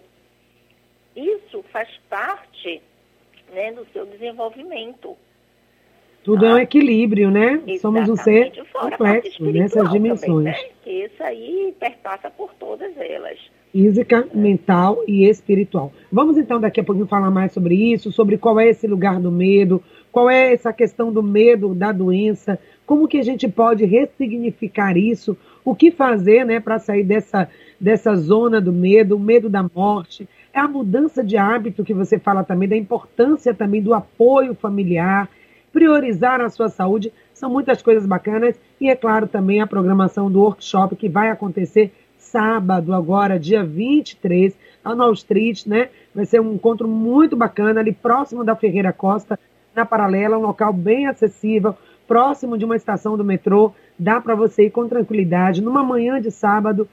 Isso 1.16 1.64
faz 1.72 1.90
parte 2.08 2.82
né, 3.52 3.72
do 3.72 3.86
seu 3.94 4.06
desenvolvimento. 4.06 5.16
Tudo 6.24 6.46
ah, 6.46 6.50
é 6.50 6.54
um 6.54 6.58
equilíbrio, 6.60 7.32
né? 7.32 7.60
Somos 7.80 8.08
um 8.08 8.16
ser 8.16 8.52
complexo 8.72 9.44
nessas 9.44 9.90
dimensões. 9.90 10.28
Também, 10.28 10.44
né? 10.44 10.70
Que 10.84 11.06
isso 11.06 11.24
aí 11.24 11.74
perpassa 11.80 12.30
por 12.30 12.54
todas 12.54 12.96
elas. 12.96 13.40
Física, 13.72 14.28
é. 14.32 14.38
mental 14.38 15.04
e 15.08 15.26
espiritual. 15.28 15.92
Vamos 16.12 16.38
então 16.38 16.60
daqui 16.60 16.80
a 16.80 16.84
pouquinho 16.84 17.08
falar 17.08 17.32
mais 17.32 17.54
sobre 17.54 17.74
isso, 17.76 18.12
sobre 18.12 18.38
qual 18.38 18.60
é 18.60 18.70
esse 18.70 18.86
lugar 18.86 19.20
do 19.20 19.32
medo, 19.32 19.82
qual 20.12 20.30
é 20.30 20.54
essa 20.54 20.72
questão 20.72 21.12
do 21.12 21.24
medo 21.24 21.74
da 21.74 21.92
doença, 21.92 22.60
como 22.86 23.08
que 23.08 23.18
a 23.18 23.24
gente 23.24 23.48
pode 23.48 23.86
ressignificar 23.86 24.98
isso, 24.98 25.36
o 25.64 25.74
que 25.74 25.90
fazer, 25.90 26.46
né, 26.46 26.60
para 26.60 26.78
sair 26.80 27.04
dessa 27.04 27.50
dessa 27.80 28.16
zona 28.16 28.62
do 28.62 28.72
medo, 28.72 29.16
o 29.16 29.20
medo 29.20 29.50
da 29.50 29.68
morte, 29.74 30.30
é 30.54 30.60
a 30.60 30.68
mudança 30.68 31.24
de 31.24 31.38
hábito 31.38 31.84
que 31.84 31.94
você 31.94 32.20
fala 32.20 32.44
também, 32.44 32.68
da 32.68 32.76
importância 32.76 33.54
também 33.54 33.82
do 33.82 33.94
apoio 33.94 34.54
familiar, 34.54 35.30
priorizar 35.72 36.42
a 36.42 36.50
sua 36.50 36.70
saúde. 36.70 37.12
São 37.34 37.50
muitas 37.50 37.82
coisas 37.82 38.06
bacanas 38.06 38.56
e, 38.80 38.90
é 38.90 38.96
claro, 38.96 39.28
também 39.28 39.62
a 39.62 39.68
programação 39.68 40.30
do 40.32 40.42
workshop 40.42 40.96
que 40.96 41.10
vai 41.10 41.30
acontecer 41.30 41.92
sábado, 42.18 42.94
agora, 42.94 43.40
dia 43.40 43.64
23, 43.64 44.56
lá 44.86 44.96
no 44.96 45.12
Street, 45.12 45.66
né? 45.66 45.90
Vai 46.14 46.26
ser 46.26 46.40
um 46.40 46.54
encontro 46.54 46.88
muito 46.88 47.36
bacana 47.36 47.80
ali 47.80 47.92
próximo 47.92 48.44
da 48.44 48.56
Ferreira 48.56 48.94
Costa, 48.94 49.40
na 49.76 49.86
Paralela, 49.86 50.38
um 50.38 50.42
local 50.42 50.72
bem 50.72 51.08
acessível, 51.08 51.76
próximo 52.08 52.58
de 52.58 52.66
uma 52.66 52.76
estação 52.76 53.18
do 53.18 53.24
metrô. 53.24 53.74
Dá 53.98 54.22
para 54.22 54.36
você 54.36 54.66
ir 54.66 54.72
com 54.72 54.88
tranquilidade, 54.88 55.62
numa 55.62 55.84
manhã 55.84 56.22
de 56.22 56.32
sábado, 56.32 56.88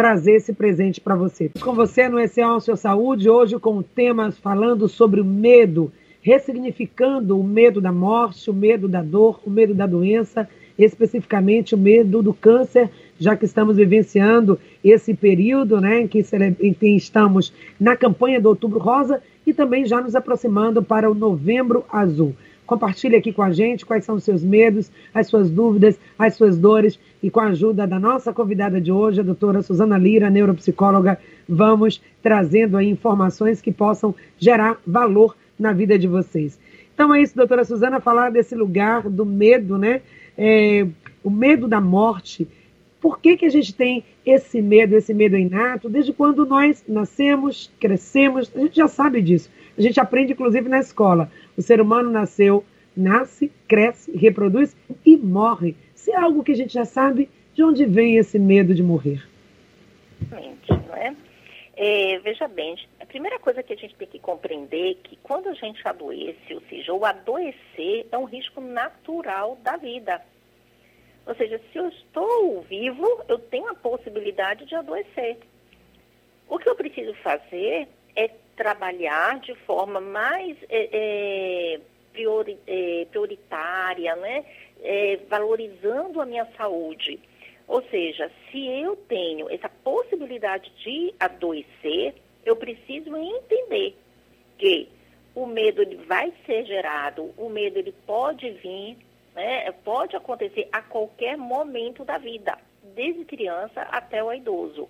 trazer 0.00 0.36
esse 0.36 0.54
presente 0.54 0.98
para 0.98 1.14
você. 1.14 1.50
Com 1.60 1.74
você 1.74 2.08
no 2.08 2.18
Essencial 2.18 2.74
Saúde, 2.74 3.28
hoje 3.28 3.58
com 3.58 3.82
temas 3.82 4.38
falando 4.38 4.88
sobre 4.88 5.20
o 5.20 5.24
medo 5.26 5.92
ressignificando 6.22 7.38
o 7.38 7.44
medo 7.44 7.82
da 7.82 7.92
morte, 7.92 8.48
o 8.48 8.54
medo 8.54 8.88
da 8.88 9.02
dor, 9.02 9.38
o 9.44 9.50
medo 9.50 9.74
da 9.74 9.86
doença, 9.86 10.48
especificamente 10.78 11.74
o 11.74 11.78
medo 11.78 12.22
do 12.22 12.32
câncer, 12.32 12.88
já 13.18 13.36
que 13.36 13.44
estamos 13.44 13.76
vivenciando 13.76 14.58
esse 14.82 15.12
período 15.12 15.78
né, 15.78 16.00
em, 16.00 16.08
que, 16.08 16.24
em 16.60 16.72
que 16.72 16.96
estamos 16.96 17.52
na 17.78 17.94
campanha 17.94 18.40
do 18.40 18.48
Outubro 18.48 18.78
Rosa 18.78 19.22
e 19.46 19.52
também 19.52 19.84
já 19.84 20.00
nos 20.00 20.16
aproximando 20.16 20.82
para 20.82 21.10
o 21.10 21.14
Novembro 21.14 21.84
Azul. 21.92 22.34
Compartilhe 22.64 23.16
aqui 23.16 23.34
com 23.34 23.42
a 23.42 23.52
gente 23.52 23.84
quais 23.84 24.04
são 24.04 24.14
os 24.14 24.24
seus 24.24 24.42
medos, 24.42 24.90
as 25.12 25.26
suas 25.26 25.50
dúvidas, 25.50 25.98
as 26.18 26.36
suas 26.36 26.56
dores 26.56 26.98
e 27.22 27.30
com 27.30 27.40
a 27.40 27.48
ajuda 27.48 27.86
da 27.86 27.98
nossa 27.98 28.32
convidada 28.32 28.80
de 28.80 28.90
hoje, 28.90 29.20
a 29.20 29.24
doutora 29.24 29.62
Suzana 29.62 29.98
Lira, 29.98 30.30
neuropsicóloga, 30.30 31.18
vamos 31.48 32.00
trazendo 32.22 32.76
aí 32.76 32.88
informações 32.88 33.60
que 33.60 33.70
possam 33.70 34.14
gerar 34.38 34.78
valor 34.86 35.36
na 35.58 35.72
vida 35.72 35.98
de 35.98 36.08
vocês. 36.08 36.58
Então, 36.94 37.14
é 37.14 37.22
isso, 37.22 37.36
doutora 37.36 37.64
Suzana, 37.64 38.00
falar 38.00 38.30
desse 38.30 38.54
lugar 38.54 39.08
do 39.08 39.24
medo, 39.24 39.76
né? 39.78 40.02
É, 40.36 40.86
o 41.22 41.30
medo 41.30 41.68
da 41.68 41.80
morte. 41.80 42.48
Por 43.00 43.18
que, 43.18 43.36
que 43.36 43.46
a 43.46 43.50
gente 43.50 43.74
tem 43.74 44.04
esse 44.24 44.60
medo, 44.60 44.94
esse 44.94 45.14
medo 45.14 45.36
inato? 45.36 45.88
Desde 45.88 46.12
quando 46.12 46.44
nós 46.44 46.84
nascemos, 46.86 47.70
crescemos, 47.80 48.50
a 48.54 48.60
gente 48.60 48.76
já 48.76 48.88
sabe 48.88 49.22
disso. 49.22 49.50
A 49.76 49.80
gente 49.80 49.98
aprende, 49.98 50.32
inclusive, 50.32 50.68
na 50.68 50.78
escola. 50.78 51.30
O 51.56 51.62
ser 51.62 51.80
humano 51.80 52.10
nasceu, 52.10 52.64
nasce, 52.94 53.50
cresce, 53.66 54.14
reproduz 54.14 54.76
e 55.04 55.16
morre. 55.16 55.74
Se 56.00 56.10
é 56.12 56.16
algo 56.16 56.42
que 56.42 56.52
a 56.52 56.56
gente 56.56 56.72
já 56.72 56.86
sabe, 56.86 57.28
de 57.52 57.62
onde 57.62 57.84
vem 57.84 58.16
esse 58.16 58.38
medo 58.38 58.74
de 58.74 58.82
morrer? 58.82 59.22
Não 60.30 60.96
é? 60.96 61.14
É, 61.76 62.18
veja 62.20 62.48
bem, 62.48 62.74
a 62.98 63.04
primeira 63.04 63.38
coisa 63.38 63.62
que 63.62 63.74
a 63.74 63.76
gente 63.76 63.94
tem 63.96 64.08
que 64.08 64.18
compreender 64.18 64.92
é 64.92 64.94
que 64.94 65.16
quando 65.22 65.50
a 65.50 65.52
gente 65.52 65.86
adoece, 65.86 66.54
ou 66.54 66.62
seja, 66.70 66.94
o 66.94 67.04
adoecer 67.04 68.06
é 68.10 68.16
um 68.16 68.24
risco 68.24 68.62
natural 68.62 69.58
da 69.62 69.76
vida. 69.76 70.22
Ou 71.26 71.34
seja, 71.34 71.60
se 71.70 71.78
eu 71.78 71.88
estou 71.88 72.62
vivo, 72.62 73.22
eu 73.28 73.38
tenho 73.38 73.68
a 73.68 73.74
possibilidade 73.74 74.64
de 74.64 74.74
adoecer. 74.74 75.36
O 76.48 76.58
que 76.58 76.68
eu 76.68 76.74
preciso 76.74 77.12
fazer 77.16 77.88
é 78.16 78.28
trabalhar 78.56 79.38
de 79.40 79.54
forma 79.66 80.00
mais 80.00 80.56
é, 80.70 80.88
é, 80.92 81.80
priori, 82.10 82.58
é, 82.66 83.06
prioritária, 83.10 84.16
né? 84.16 84.46
É, 84.82 85.18
valorizando 85.28 86.20
a 86.20 86.26
minha 86.26 86.46
saúde. 86.56 87.20
Ou 87.68 87.82
seja, 87.82 88.30
se 88.50 88.66
eu 88.66 88.96
tenho 88.96 89.48
essa 89.50 89.68
possibilidade 89.68 90.72
de 90.82 91.14
adoecer, 91.20 92.14
eu 92.44 92.56
preciso 92.56 93.16
entender 93.16 93.96
que 94.58 94.88
o 95.34 95.46
medo 95.46 95.80
ele 95.80 95.96
vai 95.96 96.32
ser 96.44 96.64
gerado, 96.66 97.32
o 97.36 97.48
medo 97.48 97.78
ele 97.78 97.92
pode 98.06 98.50
vir, 98.50 98.96
né, 99.34 99.70
pode 99.84 100.16
acontecer 100.16 100.68
a 100.72 100.82
qualquer 100.82 101.36
momento 101.36 102.04
da 102.04 102.18
vida, 102.18 102.58
desde 102.94 103.24
criança 103.24 103.82
até 103.82 104.22
o 104.22 104.32
idoso. 104.32 104.88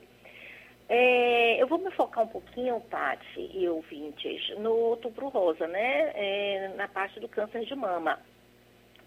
É, 0.88 1.62
eu 1.62 1.68
vou 1.68 1.78
me 1.78 1.90
focar 1.92 2.24
um 2.24 2.28
pouquinho, 2.28 2.82
Tati 2.90 3.50
e 3.54 3.68
ouvintes, 3.68 4.58
no 4.58 4.72
outubro 4.74 5.28
rosa, 5.28 5.66
né, 5.68 6.12
é, 6.14 6.72
na 6.76 6.88
parte 6.88 7.20
do 7.20 7.28
câncer 7.28 7.64
de 7.64 7.74
mama. 7.74 8.18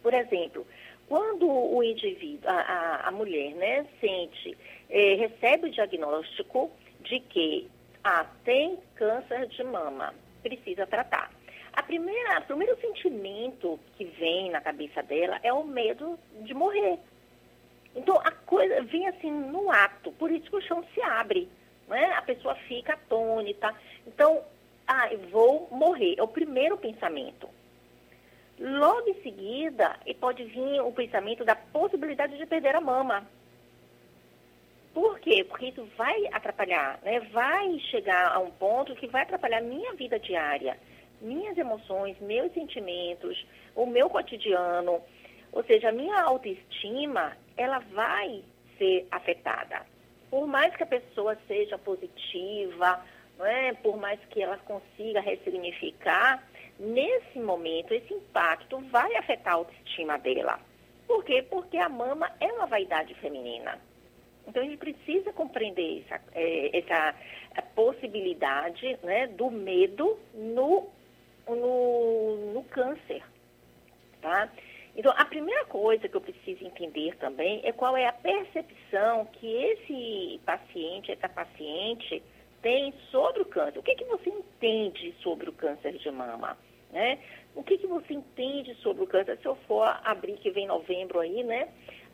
Por 0.04 0.14
exemplo, 0.14 0.68
quando 1.08 1.50
o 1.50 1.82
indivíduo, 1.82 2.50
a, 2.50 3.08
a, 3.08 3.12
mulher, 3.12 3.56
né, 3.56 3.86
sente, 4.00 4.58
é, 4.90 5.16
recebe 5.16 5.68
o 5.68 5.72
diagnóstico 5.72 6.70
de 7.00 7.22
que 7.22 7.72
ah, 8.04 8.26
tem 8.44 8.78
câncer 8.96 9.48
de 9.48 9.64
mama, 9.64 10.14
precisa 10.42 10.86
tratar. 10.86 11.32
A 11.72 11.82
primeira, 11.82 12.40
o 12.40 12.44
primeiro 12.44 12.80
sentimento 12.80 13.80
que 13.98 14.06
vem 14.06 14.52
na 14.52 14.62
cabeça 14.62 15.02
dela 15.02 15.40
é 15.42 15.52
o 15.52 15.64
medo 15.64 16.20
de 16.42 16.54
morrer. 16.54 17.00
Então 17.96 18.20
a 18.20 18.32
coisa 18.32 18.82
vem 18.84 19.08
assim 19.08 19.32
no 19.32 19.72
ato, 19.72 20.12
por 20.12 20.32
isso 20.32 20.50
que 20.50 20.56
o 20.56 20.62
chão 20.62 20.84
se 20.94 21.02
abre, 21.02 21.50
né? 21.88 22.14
A 22.14 22.22
pessoa 22.22 22.56
fica 22.68 22.94
atônita. 22.94 23.74
Então, 24.06 24.44
ah, 24.86 25.12
eu 25.12 25.20
vou 25.30 25.68
morrer, 25.72 26.16
é 26.18 26.24
o 26.24 26.28
primeiro 26.28 26.78
pensamento. 26.78 27.48
Logo 28.60 29.10
em 29.10 29.22
seguida, 29.22 29.98
pode 30.20 30.44
vir 30.44 30.82
o 30.82 30.92
pensamento 30.92 31.44
da 31.44 31.56
possibilidade 31.56 32.38
de 32.38 32.46
perder 32.46 32.76
a 32.76 32.82
mama. 32.82 33.28
Por 34.94 35.20
quê? 35.20 35.44
Porque 35.44 35.68
isso 35.68 35.88
vai 35.98 36.28
atrapalhar, 36.32 37.00
né? 37.02 37.20
vai 37.32 37.80
chegar 37.92 38.32
a 38.32 38.40
um 38.40 38.52
ponto 38.52 38.96
que 38.96 39.08
vai 39.08 39.24
atrapalhar 39.24 39.62
minha 39.62 39.94
vida 39.94 40.20
diária, 40.20 40.78
minhas 41.20 41.58
emoções, 41.58 42.20
meus 42.20 42.54
sentimentos, 42.54 43.44
o 43.76 43.88
meu 43.88 44.08
cotidiano. 44.08 45.02
Ou 45.52 45.64
seja, 45.64 45.90
a 45.90 45.92
minha 45.92 46.22
autoestima, 46.22 47.36
ela 47.58 47.80
vai 47.80 48.44
ser 48.78 49.08
afetada. 49.10 49.82
Por 50.30 50.48
mais 50.48 50.76
que 50.76 50.84
a 50.84 50.88
pessoa 50.88 51.38
seja 51.48 51.78
positiva, 51.78 53.04
é? 53.40 53.74
por 53.74 53.98
mais 53.98 54.20
que 54.30 54.42
ela 54.42 54.58
consiga 54.58 55.22
ressignificar, 55.22 56.44
nesse 56.80 57.39
momento, 57.39 57.94
esse 57.94 58.13
impacto 58.13 58.80
vai 58.89 59.15
afetar 59.15 59.53
a 59.53 59.58
autoestima 59.58 60.18
dela. 60.18 60.60
Por 61.08 61.24
quê? 61.24 61.46
Porque 61.50 61.77
a 61.77 61.89
mama 61.89 62.32
é 62.39 62.51
uma 62.53 62.65
vaidade 62.65 63.13
feminina. 63.15 63.80
Então, 64.48 64.62
a 64.62 64.65
gente 64.65 64.77
precisa 64.77 65.32
compreender 65.32 66.03
essa, 66.06 66.22
é, 66.34 66.77
essa 66.77 67.15
possibilidade 67.75 68.98
né, 69.03 69.27
do 69.27 69.50
medo 69.50 70.18
no, 70.34 70.89
no, 71.48 72.53
no 72.53 72.63
câncer. 72.65 73.24
Tá? 74.22 74.50
Então, 74.96 75.13
a 75.18 75.25
primeira 75.25 75.65
coisa 75.65 76.08
que 76.08 76.15
eu 76.15 76.22
preciso 76.22 76.65
entender 76.65 77.15
também 77.18 77.62
é 77.63 77.72
qual 77.72 77.98
é 77.98 78.06
a 78.06 78.13
percepção 78.13 79.25
que 79.34 79.48
esse 79.48 80.39
paciente, 80.46 81.12
essa 81.12 81.27
paciente, 81.30 82.22
tem 82.63 82.93
sobre 83.12 83.43
o 83.43 83.46
câncer. 83.46 83.77
O 83.77 83.84
que, 83.84 83.93
que 83.93 84.05
você 84.05 84.29
entende 84.29 85.13
sobre 85.22 85.50
o 85.50 85.53
câncer 85.53 85.93
de 85.93 86.10
mama? 86.10 86.58
Né? 86.91 87.20
O 87.53 87.63
que, 87.63 87.77
que 87.77 87.86
você 87.86 88.13
entende 88.13 88.74
sobre 88.75 89.03
o 89.03 89.08
câncer? 89.08 89.38
Se 89.38 89.46
eu 89.46 89.55
for 89.67 89.86
abrir, 90.03 90.38
que 90.38 90.50
vem 90.50 90.65
novembro 90.65 91.20
aí, 91.20 91.43
né? 91.43 91.67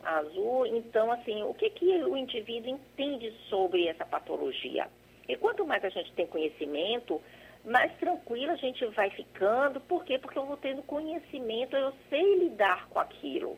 Azul, 0.03 0.65
então, 0.65 1.11
assim, 1.11 1.43
o 1.43 1.53
que, 1.53 1.69
que 1.69 1.85
o 2.03 2.17
indivíduo 2.17 2.71
entende 2.71 3.31
sobre 3.49 3.87
essa 3.87 4.05
patologia? 4.05 4.87
E 5.27 5.35
quanto 5.35 5.65
mais 5.65 5.83
a 5.85 5.89
gente 5.89 6.11
tem 6.13 6.25
conhecimento, 6.25 7.21
mais 7.63 7.93
tranquila 7.97 8.53
a 8.53 8.57
gente 8.57 8.83
vai 8.87 9.09
ficando. 9.11 9.79
Por 9.81 10.03
quê? 10.03 10.17
Porque 10.17 10.37
eu 10.37 10.45
vou 10.45 10.57
tendo 10.57 10.81
conhecimento, 10.83 11.75
eu 11.75 11.93
sei 12.09 12.39
lidar 12.39 12.87
com 12.89 12.99
aquilo. 12.99 13.57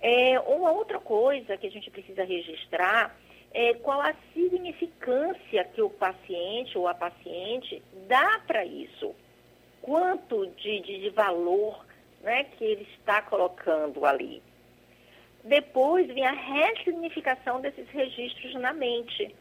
É, 0.00 0.38
uma 0.40 0.70
outra 0.70 0.98
coisa 1.00 1.56
que 1.56 1.66
a 1.66 1.70
gente 1.70 1.90
precisa 1.90 2.24
registrar 2.24 3.14
é 3.54 3.72
qual 3.74 4.00
a 4.00 4.12
significância 4.34 5.64
que 5.64 5.80
o 5.80 5.88
paciente 5.88 6.76
ou 6.76 6.88
a 6.88 6.94
paciente 6.94 7.80
dá 8.08 8.40
para 8.46 8.64
isso 8.64 9.14
quanto 9.80 10.46
de, 10.48 10.80
de, 10.80 11.00
de 11.02 11.10
valor 11.10 11.86
né, 12.20 12.44
que 12.44 12.64
ele 12.64 12.88
está 12.98 13.22
colocando 13.22 14.04
ali. 14.04 14.42
Depois 15.44 16.06
vem 16.08 16.26
a 16.26 16.32
ressignificação 16.32 17.60
desses 17.60 17.88
registros 17.90 18.54
na 18.54 18.72
mente. 18.72 19.34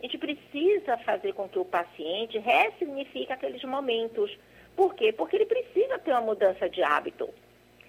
A 0.00 0.02
gente 0.02 0.18
precisa 0.18 0.98
fazer 0.98 1.32
com 1.32 1.48
que 1.48 1.58
o 1.58 1.64
paciente 1.64 2.38
ressignifique 2.38 3.32
aqueles 3.32 3.62
momentos. 3.62 4.36
Por 4.76 4.94
quê? 4.94 5.12
Porque 5.12 5.36
ele 5.36 5.46
precisa 5.46 5.98
ter 6.00 6.10
uma 6.10 6.20
mudança 6.20 6.68
de 6.68 6.82
hábito. 6.82 7.30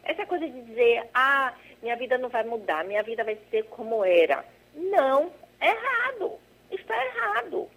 Essa 0.04 0.26
coisa 0.26 0.48
de 0.48 0.62
dizer, 0.62 1.10
ah, 1.14 1.54
minha 1.82 1.96
vida 1.96 2.18
não 2.20 2.30
vai 2.30 2.44
mudar, 2.44 2.86
minha 2.86 3.02
vida 3.02 3.24
vai 3.24 3.38
ser 3.50 3.64
como 3.64 4.06
era. 4.06 4.46
Não, 4.76 5.32
errado. 5.62 6.40
Está 6.72 7.06
errado 7.06 7.70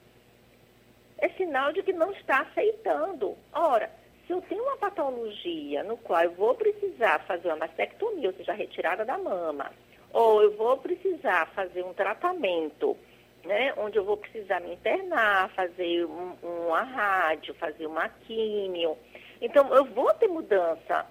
é 1.18 1.28
sinal 1.30 1.72
de 1.72 1.82
que 1.82 1.92
não 1.92 2.10
está 2.12 2.40
aceitando. 2.40 3.36
Ora, 3.52 3.90
se 4.26 4.32
eu 4.32 4.40
tenho 4.42 4.62
uma 4.62 4.76
patologia 4.76 5.82
no 5.82 5.96
qual 5.96 6.22
eu 6.22 6.32
vou 6.32 6.54
precisar 6.54 7.20
fazer 7.20 7.48
uma 7.48 7.56
mastectomia, 7.56 8.28
ou 8.28 8.34
seja, 8.34 8.52
retirada 8.52 9.04
da 9.04 9.16
mama, 9.16 9.70
ou 10.12 10.42
eu 10.42 10.56
vou 10.56 10.76
precisar 10.76 11.46
fazer 11.54 11.84
um 11.84 11.94
tratamento, 11.94 12.96
né, 13.44 13.72
onde 13.76 13.96
eu 13.96 14.04
vou 14.04 14.16
precisar 14.16 14.60
me 14.60 14.74
internar, 14.74 15.50
fazer 15.50 16.04
um, 16.04 16.34
uma 16.42 16.82
rádio, 16.82 17.54
fazer 17.54 17.86
uma 17.86 18.08
químio. 18.08 18.96
Então, 19.40 19.72
eu 19.74 19.84
vou 19.84 20.12
ter 20.14 20.28
mudança 20.28 21.06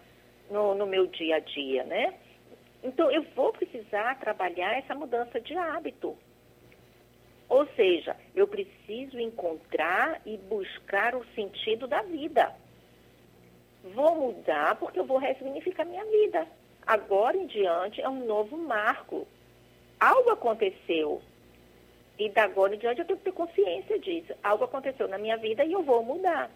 no, 0.49 0.75
no 0.75 0.85
meu 0.85 1.07
dia 1.07 1.37
a 1.37 1.39
dia, 1.39 1.83
né? 1.83 2.13
Então, 2.85 3.09
eu 3.09 3.23
vou 3.35 3.51
precisar 3.51 4.19
trabalhar 4.19 4.77
essa 4.77 4.93
mudança 4.93 5.41
de 5.41 5.57
hábito. 5.57 6.15
Ou 7.49 7.65
seja, 7.75 8.15
eu 8.35 8.47
preciso 8.47 9.19
encontrar 9.19 10.21
e 10.23 10.37
buscar 10.37 11.15
o 11.15 11.25
sentido 11.33 11.87
da 11.87 12.03
vida. 12.03 12.53
Vou 13.95 14.15
mudar 14.15 14.75
porque 14.75 14.99
eu 14.99 15.05
vou 15.05 15.17
ressignificar 15.17 15.83
minha 15.83 16.05
vida. 16.05 16.47
Agora 16.85 17.35
em 17.35 17.47
diante 17.47 18.01
é 18.01 18.07
um 18.07 18.23
novo 18.23 18.55
marco. 18.55 19.27
Algo 19.99 20.29
aconteceu. 20.29 21.23
E 22.19 22.29
da 22.29 22.43
agora 22.43 22.75
em 22.75 22.77
diante 22.77 22.99
eu 22.99 23.05
tenho 23.05 23.17
que 23.17 23.25
ter 23.25 23.31
consciência 23.31 23.97
disso. 23.97 24.31
Algo 24.43 24.63
aconteceu 24.63 25.07
na 25.07 25.17
minha 25.17 25.37
vida 25.37 25.65
e 25.65 25.71
eu 25.71 25.81
vou 25.81 26.03
mudar. 26.03 26.51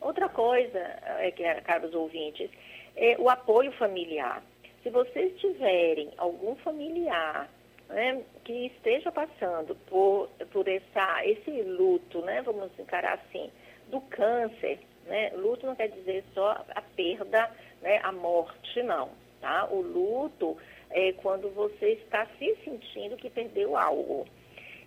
Outra 0.00 0.28
coisa, 0.28 0.78
é, 0.78 1.32
caros 1.64 1.94
ouvintes, 1.94 2.48
é 2.94 3.16
o 3.18 3.28
apoio 3.28 3.72
familiar. 3.72 4.40
Se 4.82 4.90
vocês 4.90 5.38
tiverem 5.38 6.10
algum 6.16 6.54
familiar 6.56 7.48
né, 7.90 8.22
que 8.44 8.66
esteja 8.66 9.12
passando 9.12 9.74
por, 9.86 10.28
por 10.52 10.66
essa, 10.68 11.26
esse 11.26 11.50
luto, 11.62 12.22
né, 12.22 12.40
vamos 12.42 12.70
encarar 12.78 13.14
assim, 13.14 13.50
do 13.88 14.00
câncer, 14.02 14.78
né, 15.06 15.30
luto 15.34 15.66
não 15.66 15.74
quer 15.74 15.88
dizer 15.88 16.24
só 16.32 16.64
a 16.74 16.82
perda, 16.82 17.50
né, 17.82 18.00
a 18.02 18.12
morte, 18.12 18.82
não, 18.82 19.10
tá? 19.40 19.68
O 19.70 19.82
luto 19.82 20.56
é 20.90 21.12
quando 21.14 21.50
você 21.50 21.92
está 21.92 22.26
se 22.38 22.56
sentindo 22.64 23.16
que 23.16 23.28
perdeu 23.28 23.76
algo. 23.76 24.26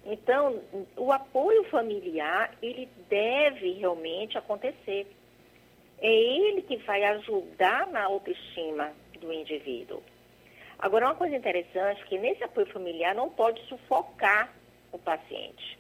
Então, 0.06 0.62
o 0.98 1.12
apoio 1.12 1.64
familiar, 1.66 2.54
ele 2.62 2.90
deve 3.10 3.74
realmente 3.74 4.38
acontecer. 4.38 5.08
É 6.02 6.12
ele 6.12 6.62
que 6.64 6.78
vai 6.78 7.04
ajudar 7.04 7.88
na 7.88 8.04
autoestima 8.04 8.92
do 9.24 9.34
indivíduo. 9.34 10.02
Agora, 10.78 11.06
uma 11.06 11.16
coisa 11.16 11.36
interessante 11.36 12.02
é 12.02 12.06
que 12.06 12.18
nesse 12.18 12.44
apoio 12.44 12.66
familiar 12.68 13.16
não 13.16 13.30
pode 13.30 13.62
sufocar 13.68 14.54
o 14.92 15.00
paciente. 15.00 15.80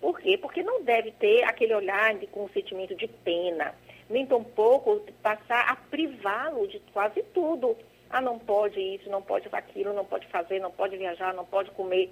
Por 0.00 0.18
quê? 0.20 0.38
Porque 0.38 0.62
não 0.62 0.82
deve 0.82 1.10
ter 1.12 1.42
aquele 1.44 1.74
olhar 1.74 2.14
de, 2.14 2.26
com 2.28 2.48
sentimento 2.48 2.94
de 2.94 3.06
pena, 3.06 3.74
nem 4.08 4.24
tampouco 4.24 5.00
passar 5.22 5.68
a 5.68 5.76
privá-lo 5.76 6.66
de 6.68 6.80
quase 6.92 7.22
tudo. 7.34 7.76
Ah, 8.08 8.20
não 8.20 8.38
pode 8.38 8.80
isso, 8.80 9.10
não 9.10 9.20
pode 9.20 9.48
aquilo, 9.52 9.92
não 9.92 10.04
pode 10.04 10.26
fazer, 10.28 10.58
não 10.58 10.70
pode 10.70 10.96
viajar, 10.96 11.34
não 11.34 11.44
pode 11.44 11.70
comer. 11.72 12.10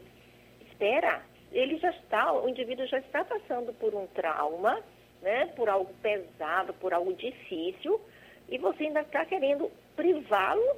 Espera, 0.60 1.22
ele 1.50 1.78
já 1.78 1.90
está, 1.90 2.32
o 2.32 2.48
indivíduo 2.48 2.86
já 2.86 2.98
está 2.98 3.24
passando 3.24 3.72
por 3.74 3.94
um 3.94 4.06
trauma, 4.08 4.80
né, 5.22 5.46
por 5.56 5.68
algo 5.68 5.92
pesado, 6.02 6.74
por 6.74 6.92
algo 6.92 7.12
difícil, 7.14 8.00
e 8.48 8.58
você 8.58 8.84
ainda 8.84 9.00
está 9.00 9.24
querendo 9.24 9.70
privá-lo, 9.98 10.76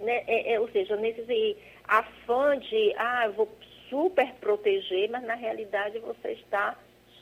né, 0.00 0.24
é, 0.26 0.54
é, 0.54 0.60
ou 0.60 0.68
seja, 0.70 0.96
nesse 0.96 1.56
afã 1.86 2.58
de, 2.58 2.92
ah, 2.98 3.26
eu 3.26 3.32
vou 3.34 3.48
super 3.88 4.34
proteger, 4.34 5.08
mas 5.08 5.22
na 5.22 5.34
realidade 5.34 6.00
você 6.00 6.32
está 6.32 6.76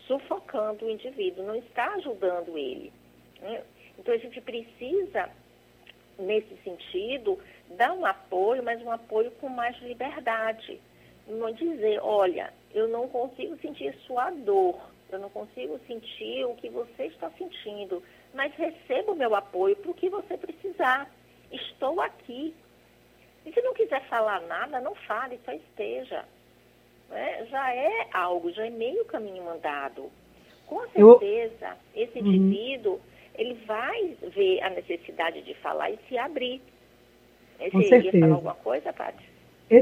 sufocando 0.06 0.86
o 0.86 0.90
indivíduo, 0.90 1.44
não 1.44 1.56
está 1.56 1.92
ajudando 1.96 2.56
ele. 2.56 2.90
Né? 3.42 3.62
Então 3.98 4.14
a 4.14 4.16
gente 4.16 4.40
precisa, 4.40 5.28
nesse 6.18 6.56
sentido, 6.64 7.38
dar 7.76 7.92
um 7.92 8.06
apoio, 8.06 8.62
mas 8.62 8.80
um 8.80 8.90
apoio 8.90 9.30
com 9.32 9.50
mais 9.50 9.76
liberdade. 9.82 10.80
Não 11.28 11.52
dizer, 11.52 12.00
olha, 12.02 12.50
eu 12.72 12.88
não 12.88 13.08
consigo 13.08 13.58
sentir 13.58 13.94
sua 14.06 14.30
dor, 14.30 14.80
eu 15.10 15.18
não 15.18 15.28
consigo 15.28 15.78
sentir 15.86 16.46
o 16.46 16.54
que 16.54 16.70
você 16.70 17.06
está 17.06 17.30
sentindo, 17.32 18.02
mas 18.32 18.54
receba 18.54 19.12
o 19.12 19.16
meu 19.16 19.34
apoio 19.34 19.76
para 19.76 19.90
o 19.90 19.94
que 19.94 20.08
você 20.08 20.38
precisar. 20.38 21.10
Estou 21.56 22.00
aqui. 22.00 22.54
E 23.44 23.52
se 23.52 23.60
não 23.62 23.74
quiser 23.74 24.02
falar 24.08 24.40
nada, 24.42 24.80
não 24.80 24.94
fale, 24.94 25.38
só 25.44 25.52
esteja. 25.52 26.24
É, 27.10 27.44
já 27.46 27.74
é 27.74 28.08
algo, 28.12 28.50
já 28.52 28.66
é 28.66 28.70
meio 28.70 29.04
caminho 29.04 29.48
andado. 29.48 30.10
Com 30.66 30.80
certeza, 30.88 31.76
eu... 31.94 32.02
esse 32.02 32.18
uhum. 32.18 32.26
indivíduo, 32.26 33.00
ele 33.36 33.54
vai 33.66 34.16
ver 34.34 34.62
a 34.62 34.70
necessidade 34.70 35.42
de 35.42 35.54
falar 35.54 35.90
e 35.90 35.98
se 36.08 36.18
abrir. 36.18 36.60
Você 37.58 37.70
Com 37.70 37.82
certeza. 37.82 38.16
ia 38.16 38.22
falar 38.22 38.34
alguma 38.34 38.54
coisa, 38.54 38.92
Paty? 38.92 39.24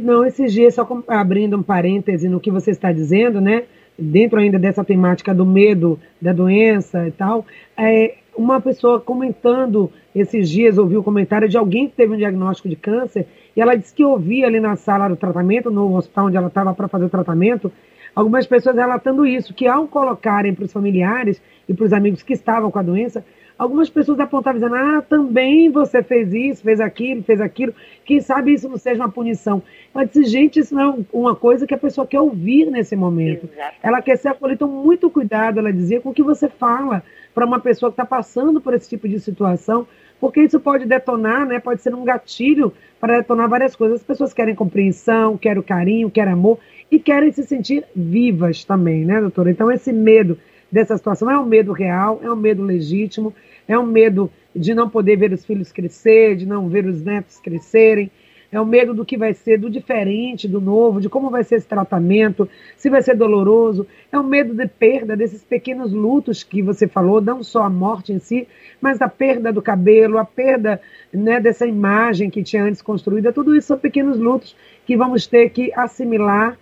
Não, 0.03 0.25
esses 0.25 0.53
dias, 0.53 0.75
só 0.75 0.87
abrindo 1.09 1.57
um 1.57 1.63
parêntese 1.63 2.29
no 2.29 2.41
que 2.41 2.51
você 2.51 2.71
está 2.71 2.93
dizendo, 2.93 3.41
né? 3.41 3.67
dentro 3.99 4.39
ainda 4.39 4.59
dessa 4.59 4.85
temática 4.85 5.35
do 5.35 5.47
medo 5.47 5.99
da 6.21 6.33
doença 6.33 7.07
e 7.07 7.13
tal, 7.13 7.47
é, 7.77 8.17
uma 8.37 8.61
pessoa 8.61 9.01
comentando 9.01 9.91
esses 10.15 10.49
dias, 10.49 10.79
ouviu 10.79 11.01
o 11.01 11.03
comentário 11.03 11.49
de 11.49 11.57
alguém 11.57 11.89
que 11.89 11.97
teve 11.97 12.15
um 12.15 12.17
diagnóstico 12.17 12.69
de 12.69 12.77
câncer, 12.77 13.27
e 13.57 13.61
ela 13.61 13.75
disse 13.75 13.93
que 13.93 14.05
ouvia 14.05 14.47
ali 14.47 14.61
na 14.61 14.77
sala 14.77 15.09
do 15.09 15.17
tratamento, 15.17 15.71
no 15.71 15.97
hospital 15.97 16.27
onde 16.27 16.37
ela 16.37 16.47
estava 16.47 16.73
para 16.73 16.87
fazer 16.87 17.07
o 17.07 17.11
tratamento, 17.11 17.73
algumas 18.15 18.47
pessoas 18.47 18.77
relatando 18.77 19.27
isso, 19.27 19.53
que 19.53 19.67
ao 19.67 19.89
colocarem 19.89 20.55
para 20.55 20.65
os 20.65 20.73
familiares 20.73 21.43
e 21.69 21.75
para 21.75 21.85
os 21.85 21.93
amigos 21.93 22.23
que 22.23 22.33
estavam 22.33 22.71
com 22.71 22.79
a 22.79 22.83
doença, 22.83 23.25
algumas 23.59 23.89
pessoas 23.89 24.19
apontavam 24.21 24.61
dizendo, 24.61 24.77
ah, 24.77 25.03
também 25.03 25.71
você 25.71 26.03
fez 26.03 26.33
isso, 26.33 26.63
fez 26.63 26.81
aquilo, 26.81 27.23
fez 27.23 27.41
aquilo, 27.41 27.75
quem 28.05 28.21
sabe 28.21 28.53
isso 28.53 28.69
não 28.69 28.77
seja 28.77 29.03
uma 29.03 29.11
punição. 29.11 29.63
Ela 29.95 30.05
disse, 30.05 30.25
gente, 30.25 30.61
isso 30.61 30.75
não 30.75 30.83
é 30.83 31.05
uma 31.13 31.35
coisa 31.35 31.67
que 31.67 31.75
a 31.75 31.79
pessoa 31.79 32.07
quer 32.07 32.21
ouvir 32.21 32.71
nesse 32.71 32.97
momento. 32.97 33.49
Ela 33.83 34.03
quer 34.03 34.17
ser 34.17 34.29
acolhida, 34.29 34.65
então 34.65 34.69
muito 34.69 35.09
cuidado, 35.09 35.59
ela 35.59 35.73
dizia, 35.73 36.01
com 36.01 36.11
o 36.11 36.15
que 36.15 36.23
você 36.23 36.49
fala 36.49 37.03
para 37.35 37.47
uma 37.47 37.61
pessoa 37.61 37.91
que 37.91 37.95
está 37.95 38.05
passando 38.05 38.61
por 38.61 38.75
esse 38.75 38.89
tipo 38.89 39.09
de 39.09 39.19
situação, 39.19 39.87
porque 40.21 40.41
isso 40.41 40.59
pode 40.61 40.87
detonar, 40.87 41.47
né, 41.47 41.59
pode 41.59 41.83
ser 41.83 41.95
um 41.95 42.05
gatilho 42.05 42.73
para 43.01 43.19
detonar 43.19 43.49
várias 43.49 43.77
coisas. 43.77 44.01
As 44.01 44.07
pessoas 44.07 44.33
querem 44.33 44.55
compreensão, 44.55 45.37
querem 45.37 45.63
carinho, 45.63 46.11
querem 46.11 46.33
amor 46.33 46.59
e 46.91 46.99
querem 46.99 47.31
se 47.33 47.43
sentir 47.43 47.85
vivas 47.95 48.65
também, 48.65 49.05
né, 49.05 49.21
doutora? 49.21 49.51
Então 49.51 49.71
esse 49.71 49.93
medo 49.93 50.39
dessa 50.71 50.97
situação. 50.97 51.31
É 51.31 51.39
um 51.39 51.47
medo 51.47 51.73
real, 51.73 52.21
é 52.23 52.31
um 52.31 52.37
medo 52.37 52.63
legítimo, 52.63 53.35
é 53.67 53.79
um 53.79 53.87
medo 53.87 54.31
de 54.55 54.75
não 54.75 54.89
poder 54.89 55.17
ver 55.17 55.33
os 55.33 55.45
filhos 55.45 55.73
crescer, 55.73 56.37
de 56.37 56.47
não 56.47 56.69
ver 56.69 56.87
os 56.87 57.03
netos 57.03 57.39
crescerem. 57.41 58.11
É 58.55 58.61
o 58.61 58.65
medo 58.65 58.95
do 58.95 59.05
que 59.05 59.17
vai 59.17 59.35
ser, 59.35 59.59
do 59.59 59.69
diferente, 59.69 60.47
do 60.47 60.61
novo, 60.61 61.01
de 61.01 61.09
como 61.09 61.29
vai 61.29 61.43
ser 61.43 61.57
esse 61.57 61.67
tratamento, 61.67 62.49
se 62.77 62.89
vai 62.89 63.03
ser 63.03 63.17
doloroso. 63.17 63.85
É 64.13 64.19
o 64.19 64.23
medo 64.23 64.55
de 64.55 64.69
perda 64.69 65.17
desses 65.17 65.43
pequenos 65.43 65.93
lutos 65.93 66.45
que 66.45 66.63
você 66.63 66.87
falou, 66.87 67.21
não 67.21 67.43
só 67.43 67.65
a 67.65 67.71
morte 67.71 68.13
em 68.13 68.21
si, 68.21 68.47
mas 68.81 69.03
a 69.03 69.09
perda 69.09 69.53
do 69.53 69.61
cabelo, 69.61 70.19
a 70.19 70.25
perda 70.25 70.81
né, 71.13 71.41
dessa 71.41 71.67
imagem 71.67 72.31
que 72.31 72.45
tinha 72.45 72.63
antes 72.63 72.81
construída. 72.81 73.33
Tudo 73.33 73.57
isso 73.57 73.67
são 73.67 73.79
pequenos 73.79 74.21
lutos 74.21 74.55
que 74.87 74.97
vamos 74.97 75.27
ter 75.27 75.51
que 75.51 75.73
assimilar, 75.75 76.57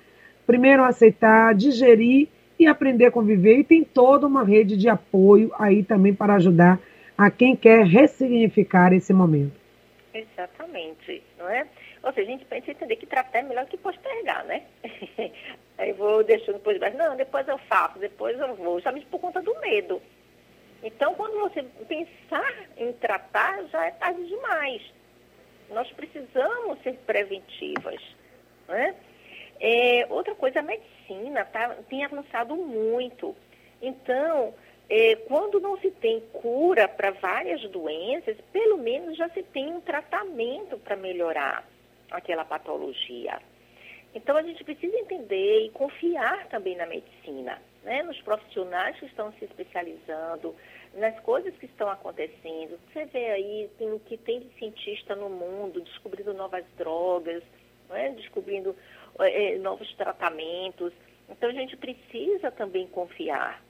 primeiro 0.46 0.82
aceitar, 0.84 1.54
digerir 1.54 2.28
e 2.62 2.66
aprender 2.66 3.07
a 3.07 3.11
conviver. 3.11 3.59
E 3.59 3.64
tem 3.64 3.85
toda 3.85 4.27
uma 4.27 4.44
rede 4.44 4.77
de 4.77 4.88
apoio 4.88 5.53
aí 5.59 5.83
também 5.83 6.14
para 6.14 6.35
ajudar 6.35 6.79
a 7.16 7.31
quem 7.31 7.55
quer 7.55 7.85
ressignificar 7.85 8.92
esse 8.92 9.12
momento. 9.12 9.61
Exatamente, 10.14 11.22
não 11.38 11.48
é? 11.48 11.66
Ou 12.03 12.12
seja, 12.12 12.29
a 12.29 12.33
gente 12.33 12.44
pensa 12.44 12.70
entender 12.70 12.96
que 12.96 13.07
tratar 13.07 13.38
é 13.38 13.42
melhor 13.42 13.66
que 13.66 13.77
postergar, 13.77 14.44
né? 14.44 14.62
aí 15.79 15.92
vou 15.92 16.25
deixando 16.25 16.55
depois, 16.55 16.79
mas 16.79 16.94
não, 16.94 17.16
depois 17.16 17.46
eu 17.46 17.59
faço, 17.59 17.98
depois 17.98 18.38
eu 18.38 18.55
vou, 18.57 18.75
justamente 18.75 19.07
por 19.07 19.20
conta 19.20 19.40
do 19.40 19.59
medo. 19.61 20.03
Então, 20.83 21.14
quando 21.14 21.38
você 21.38 21.62
pensar 21.87 22.55
em 22.77 22.92
tratar, 22.94 23.64
já 23.66 23.87
é 23.87 23.90
tarde 23.92 24.27
demais. 24.27 24.83
Nós 25.70 25.90
precisamos 25.92 26.83
ser 26.83 26.94
preventivas, 27.07 28.03
né? 28.68 28.94
É, 29.64 30.09
outra 30.11 30.35
coisa, 30.35 30.59
a 30.59 30.62
medicina 30.62 31.44
tá, 31.44 31.77
tem 31.88 32.05
avançado 32.05 32.57
muito. 32.57 33.37
Então, 33.81 34.53
é, 34.90 35.14
quando 35.14 35.61
não 35.61 35.79
se 35.79 35.88
tem 35.92 36.20
cura 36.33 36.88
para 36.88 37.12
várias 37.12 37.62
doenças, 37.70 38.37
pelo 38.53 38.77
menos 38.79 39.16
já 39.16 39.29
se 39.29 39.40
tem 39.44 39.72
um 39.72 39.81
tratamento 39.81 40.77
para 40.79 40.96
melhorar 40.96 41.64
aquela 42.11 42.44
patologia. 42.44 43.40
Então, 44.12 44.37
a 44.37 44.42
gente 44.42 44.64
precisa 44.64 44.98
entender 44.98 45.66
e 45.66 45.70
confiar 45.70 46.48
também 46.48 46.77
na 46.77 46.85
medicina, 46.85 47.62
né? 47.85 48.03
nos 48.03 48.20
profissionais 48.20 48.98
que 48.98 49.07
estão 49.07 49.33
se 49.35 49.44
especializando, 49.44 50.57
nas 50.94 51.18
coisas 51.20 51.57
que 51.57 51.66
estão 51.66 51.88
acontecendo. 51.88 52.81
Você 52.92 53.05
vê 53.07 53.31
aí 53.31 53.70
tem, 53.79 53.96
que 54.01 54.16
tem 54.16 54.40
de 54.40 54.53
cientista 54.59 55.14
no 55.14 55.31
mundo 55.31 55.81
descobrindo 55.81 56.35
novas 56.35 56.64
drogas, 56.77 57.44
né? 57.88 58.11
descobrindo 58.16 58.77
é, 59.20 59.59
novos 59.59 59.92
tratamentos. 59.94 60.92
Então 61.29 61.51
a 61.51 61.53
gente 61.53 61.77
precisa 61.77 62.51
também 62.51 62.87
confiar. 62.88 63.62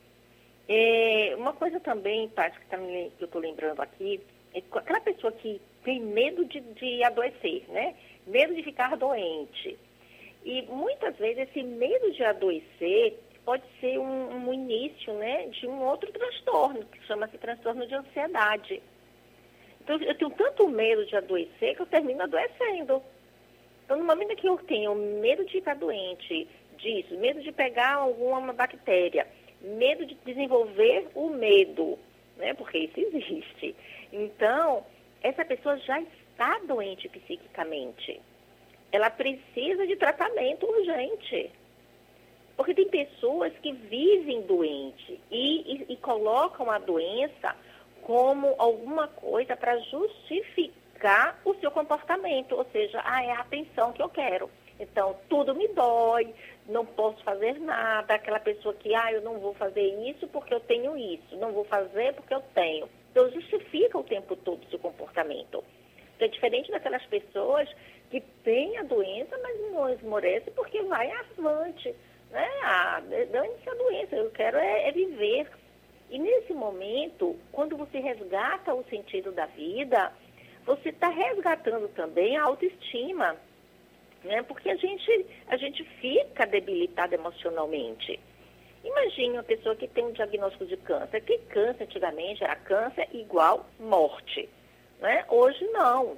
É, 0.68 1.34
uma 1.36 1.52
coisa 1.52 1.80
também, 1.80 2.28
Tati, 2.28 2.58
que, 2.58 2.66
tá 2.66 2.78
que 2.78 3.12
eu 3.20 3.26
estou 3.26 3.40
lembrando 3.40 3.80
aqui, 3.80 4.20
é 4.54 4.62
aquela 4.72 5.00
pessoa 5.00 5.32
que 5.32 5.60
tem 5.84 6.00
medo 6.00 6.44
de, 6.44 6.60
de 6.60 7.02
adoecer, 7.04 7.64
né? 7.68 7.94
Medo 8.26 8.54
de 8.54 8.62
ficar 8.62 8.96
doente. 8.96 9.78
E 10.44 10.62
muitas 10.62 11.16
vezes 11.16 11.48
esse 11.48 11.62
medo 11.62 12.12
de 12.12 12.24
adoecer 12.24 13.18
pode 13.44 13.64
ser 13.80 13.98
um, 13.98 14.48
um 14.48 14.52
início 14.52 15.12
né, 15.14 15.48
de 15.48 15.66
um 15.66 15.82
outro 15.82 16.10
transtorno, 16.12 16.84
que 16.84 17.04
chama-se 17.06 17.38
transtorno 17.38 17.86
de 17.86 17.94
ansiedade. 17.94 18.82
Então, 19.80 19.96
eu 20.00 20.14
tenho 20.14 20.30
tanto 20.30 20.68
medo 20.68 21.04
de 21.06 21.16
adoecer 21.16 21.74
que 21.74 21.82
eu 21.82 21.86
termino 21.86 22.22
adoecendo. 22.22 23.02
Então, 23.84 23.96
no 23.96 24.04
momento 24.04 24.36
que 24.36 24.48
eu 24.48 24.56
tenho 24.58 24.94
medo 24.94 25.44
de 25.44 25.52
ficar 25.52 25.74
doente 25.74 26.48
disso, 26.78 27.16
medo 27.18 27.40
de 27.40 27.52
pegar 27.52 27.94
alguma 27.94 28.52
bactéria, 28.52 29.26
medo 29.60 30.04
de 30.06 30.14
desenvolver 30.24 31.08
o 31.14 31.30
medo, 31.30 31.98
né? 32.36 32.54
Porque 32.54 32.78
isso 32.78 32.98
existe. 32.98 33.74
Então, 34.12 34.84
essa 35.22 35.44
pessoa 35.44 35.78
já 35.78 36.00
está 36.00 36.58
doente 36.66 37.08
psiquicamente. 37.08 38.20
Ela 38.90 39.10
precisa 39.10 39.86
de 39.86 39.96
tratamento 39.96 40.66
urgente. 40.66 41.50
Porque 42.56 42.74
tem 42.74 42.88
pessoas 42.88 43.52
que 43.62 43.72
vivem 43.72 44.42
doente 44.42 45.18
e, 45.30 45.74
e, 45.74 45.92
e 45.94 45.96
colocam 45.96 46.70
a 46.70 46.78
doença 46.78 47.56
como 48.02 48.54
alguma 48.58 49.08
coisa 49.08 49.56
para 49.56 49.78
justificar 49.78 50.81
o 51.44 51.54
seu 51.54 51.70
comportamento, 51.70 52.54
ou 52.54 52.64
seja, 52.66 53.00
ah, 53.04 53.24
é 53.24 53.32
a 53.32 53.40
atenção 53.40 53.92
que 53.92 54.02
eu 54.02 54.08
quero. 54.08 54.50
Então, 54.78 55.16
tudo 55.28 55.54
me 55.54 55.68
dói, 55.68 56.34
não 56.68 56.84
posso 56.84 57.22
fazer 57.22 57.58
nada, 57.60 58.14
aquela 58.14 58.40
pessoa 58.40 58.74
que, 58.74 58.94
ah, 58.94 59.12
eu 59.12 59.22
não 59.22 59.38
vou 59.38 59.54
fazer 59.54 59.82
isso 60.08 60.26
porque 60.28 60.52
eu 60.54 60.60
tenho 60.60 60.96
isso, 60.96 61.36
não 61.36 61.52
vou 61.52 61.64
fazer 61.64 62.14
porque 62.14 62.34
eu 62.34 62.42
tenho. 62.54 62.88
Então, 63.10 63.30
justifica 63.30 63.98
o 63.98 64.04
tempo 64.04 64.34
todo 64.36 64.68
seu 64.70 64.78
comportamento. 64.78 65.62
Então, 66.16 66.26
é 66.26 66.28
diferente 66.28 66.70
daquelas 66.70 67.04
pessoas 67.06 67.68
que 68.10 68.20
têm 68.44 68.76
a 68.78 68.82
doença, 68.82 69.38
mas 69.42 69.60
não 69.60 69.88
esmorece 69.88 70.50
porque 70.52 70.82
vai 70.82 71.10
avante. 71.10 71.94
Né? 72.30 72.48
Ah, 72.62 73.00
dane-se 73.30 73.68
a 73.68 73.74
doença, 73.74 74.16
eu 74.16 74.30
quero 74.30 74.56
é, 74.56 74.88
é 74.88 74.92
viver. 74.92 75.48
E 76.10 76.18
nesse 76.18 76.52
momento, 76.52 77.36
quando 77.50 77.76
você 77.76 77.98
resgata 77.98 78.74
o 78.74 78.84
sentido 78.84 79.32
da 79.32 79.46
vida, 79.46 80.12
você 80.64 80.90
está 80.90 81.08
resgatando 81.08 81.88
também 81.88 82.36
a 82.36 82.44
autoestima, 82.44 83.36
né? 84.24 84.42
Porque 84.42 84.70
a 84.70 84.76
gente, 84.76 85.26
a 85.48 85.56
gente 85.56 85.84
fica 86.00 86.46
debilitado 86.46 87.14
emocionalmente. 87.14 88.18
Imagine 88.84 89.34
uma 89.34 89.42
pessoa 89.42 89.76
que 89.76 89.86
tem 89.86 90.04
um 90.04 90.12
diagnóstico 90.12 90.66
de 90.66 90.76
câncer. 90.76 91.20
Que 91.22 91.38
câncer 91.38 91.84
antigamente 91.84 92.42
era 92.42 92.56
câncer 92.56 93.08
igual 93.12 93.66
morte. 93.78 94.48
Né? 95.00 95.24
Hoje 95.28 95.64
não. 95.68 96.16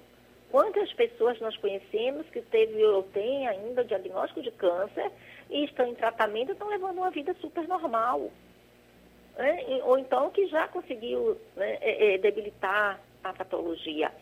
Quantas 0.51 0.93
pessoas 0.93 1.41
nós 1.41 1.57
conhecemos 1.57 2.29
que 2.31 2.41
teve 2.41 2.83
ou 2.85 3.03
tem 3.03 3.47
ainda 3.49 3.83
o 3.83 3.85
diagnóstico 3.85 4.41
de 4.41 4.51
câncer 4.53 5.11
e 5.51 5.65
estão 5.65 5.87
em 5.87 5.95
tratamento 5.95 6.51
e 6.51 6.53
estão 6.53 6.69
levando 6.69 6.99
uma 6.99 7.11
vida 7.11 7.35
super 7.41 7.67
normal? 7.67 8.31
Né? 9.37 9.81
Ou 9.83 9.99
então 9.99 10.31
que 10.31 10.47
já 10.47 10.69
conseguiu 10.69 11.37
né, 11.57 11.79
é, 11.81 12.15
é, 12.15 12.19
debilitar 12.19 13.01
a 13.23 13.33
patologia. 13.33 14.13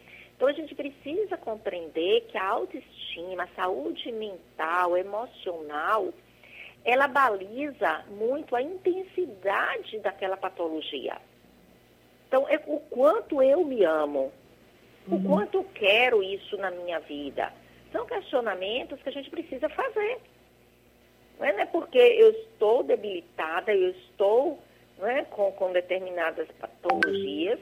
Então 0.43 0.51
a 0.51 0.55
gente 0.55 0.75
precisa 0.75 1.37
compreender 1.37 2.23
que 2.23 2.37
a 2.37 2.45
autoestima, 2.45 3.45
a 3.45 3.49
saúde 3.55 4.11
mental, 4.11 4.99
emocional, 4.99 6.13
ela 6.85 7.07
baliza 7.07 8.05
muito 8.11 8.57
a 8.57 8.61
intensidade 8.61 10.01
daquela 10.01 10.37
patologia. 10.37 11.17
Então, 12.27 12.49
é 12.49 12.61
o 12.67 12.81
quanto 12.81 13.41
eu 13.41 13.65
me 13.65 13.85
amo, 13.85 14.33
uhum. 15.07 15.17
o 15.17 15.23
quanto 15.23 15.59
eu 15.59 15.65
quero 15.73 16.21
isso 16.25 16.57
na 16.57 16.73
minha 16.73 16.99
vida. 16.99 17.53
São 17.93 18.05
questionamentos 18.05 19.01
que 19.01 19.11
a 19.11 19.13
gente 19.13 19.31
precisa 19.31 19.69
fazer. 19.69 20.19
Não 21.39 21.47
é, 21.47 21.53
não 21.53 21.61
é 21.61 21.67
porque 21.67 21.99
eu 21.99 22.31
estou 22.31 22.83
debilitada, 22.83 23.73
eu 23.73 23.91
estou 23.91 24.59
é, 25.03 25.23
com, 25.23 25.53
com 25.53 25.71
determinadas 25.73 26.49
patologias, 26.59 27.61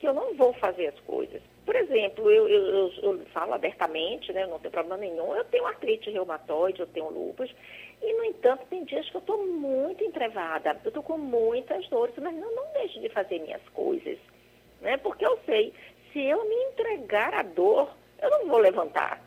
que 0.00 0.08
eu 0.08 0.14
não 0.14 0.34
vou 0.34 0.54
fazer 0.54 0.86
as 0.86 1.00
coisas. 1.00 1.51
Por 1.64 1.76
exemplo, 1.76 2.28
eu, 2.30 2.48
eu, 2.48 2.66
eu, 2.66 2.92
eu 3.02 3.26
falo 3.26 3.54
abertamente, 3.54 4.32
né, 4.32 4.46
não 4.46 4.58
tem 4.58 4.70
problema 4.70 4.96
nenhum, 4.96 5.34
eu 5.36 5.44
tenho 5.44 5.66
artrite 5.66 6.10
reumatoide, 6.10 6.80
eu 6.80 6.86
tenho 6.88 7.08
lúpus, 7.08 7.54
e, 8.02 8.12
no 8.14 8.24
entanto, 8.24 8.66
tem 8.68 8.84
dias 8.84 9.08
que 9.08 9.16
eu 9.16 9.20
estou 9.20 9.46
muito 9.46 10.02
entrevada, 10.02 10.76
eu 10.82 10.88
estou 10.88 11.02
com 11.04 11.16
muitas 11.16 11.88
dores, 11.88 12.14
mas 12.20 12.34
não, 12.34 12.52
não 12.52 12.72
deixo 12.72 13.00
de 13.00 13.08
fazer 13.10 13.38
minhas 13.38 13.62
coisas, 13.68 14.18
né? 14.80 14.96
Porque 14.96 15.24
eu 15.24 15.38
sei, 15.46 15.72
se 16.12 16.20
eu 16.20 16.44
me 16.44 16.54
entregar 16.72 17.32
à 17.32 17.42
dor, 17.42 17.90
eu 18.20 18.28
não 18.28 18.46
vou 18.46 18.58
levantar. 18.58 19.22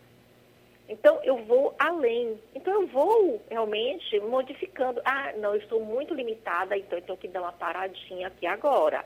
Então, 0.87 1.19
eu 1.23 1.37
vou 1.45 1.73
além. 1.79 2.39
Então, 2.53 2.81
eu 2.81 2.87
vou 2.87 3.41
realmente 3.49 4.19
modificando. 4.19 5.01
Ah, 5.03 5.33
não, 5.37 5.55
eu 5.55 5.61
estou 5.61 5.83
muito 5.83 6.13
limitada, 6.13 6.77
então 6.77 6.99
eu 6.99 7.05
tenho 7.05 7.17
que 7.17 7.27
dar 7.27 7.41
uma 7.41 7.51
paradinha 7.53 8.27
aqui 8.27 8.45
agora. 8.45 9.03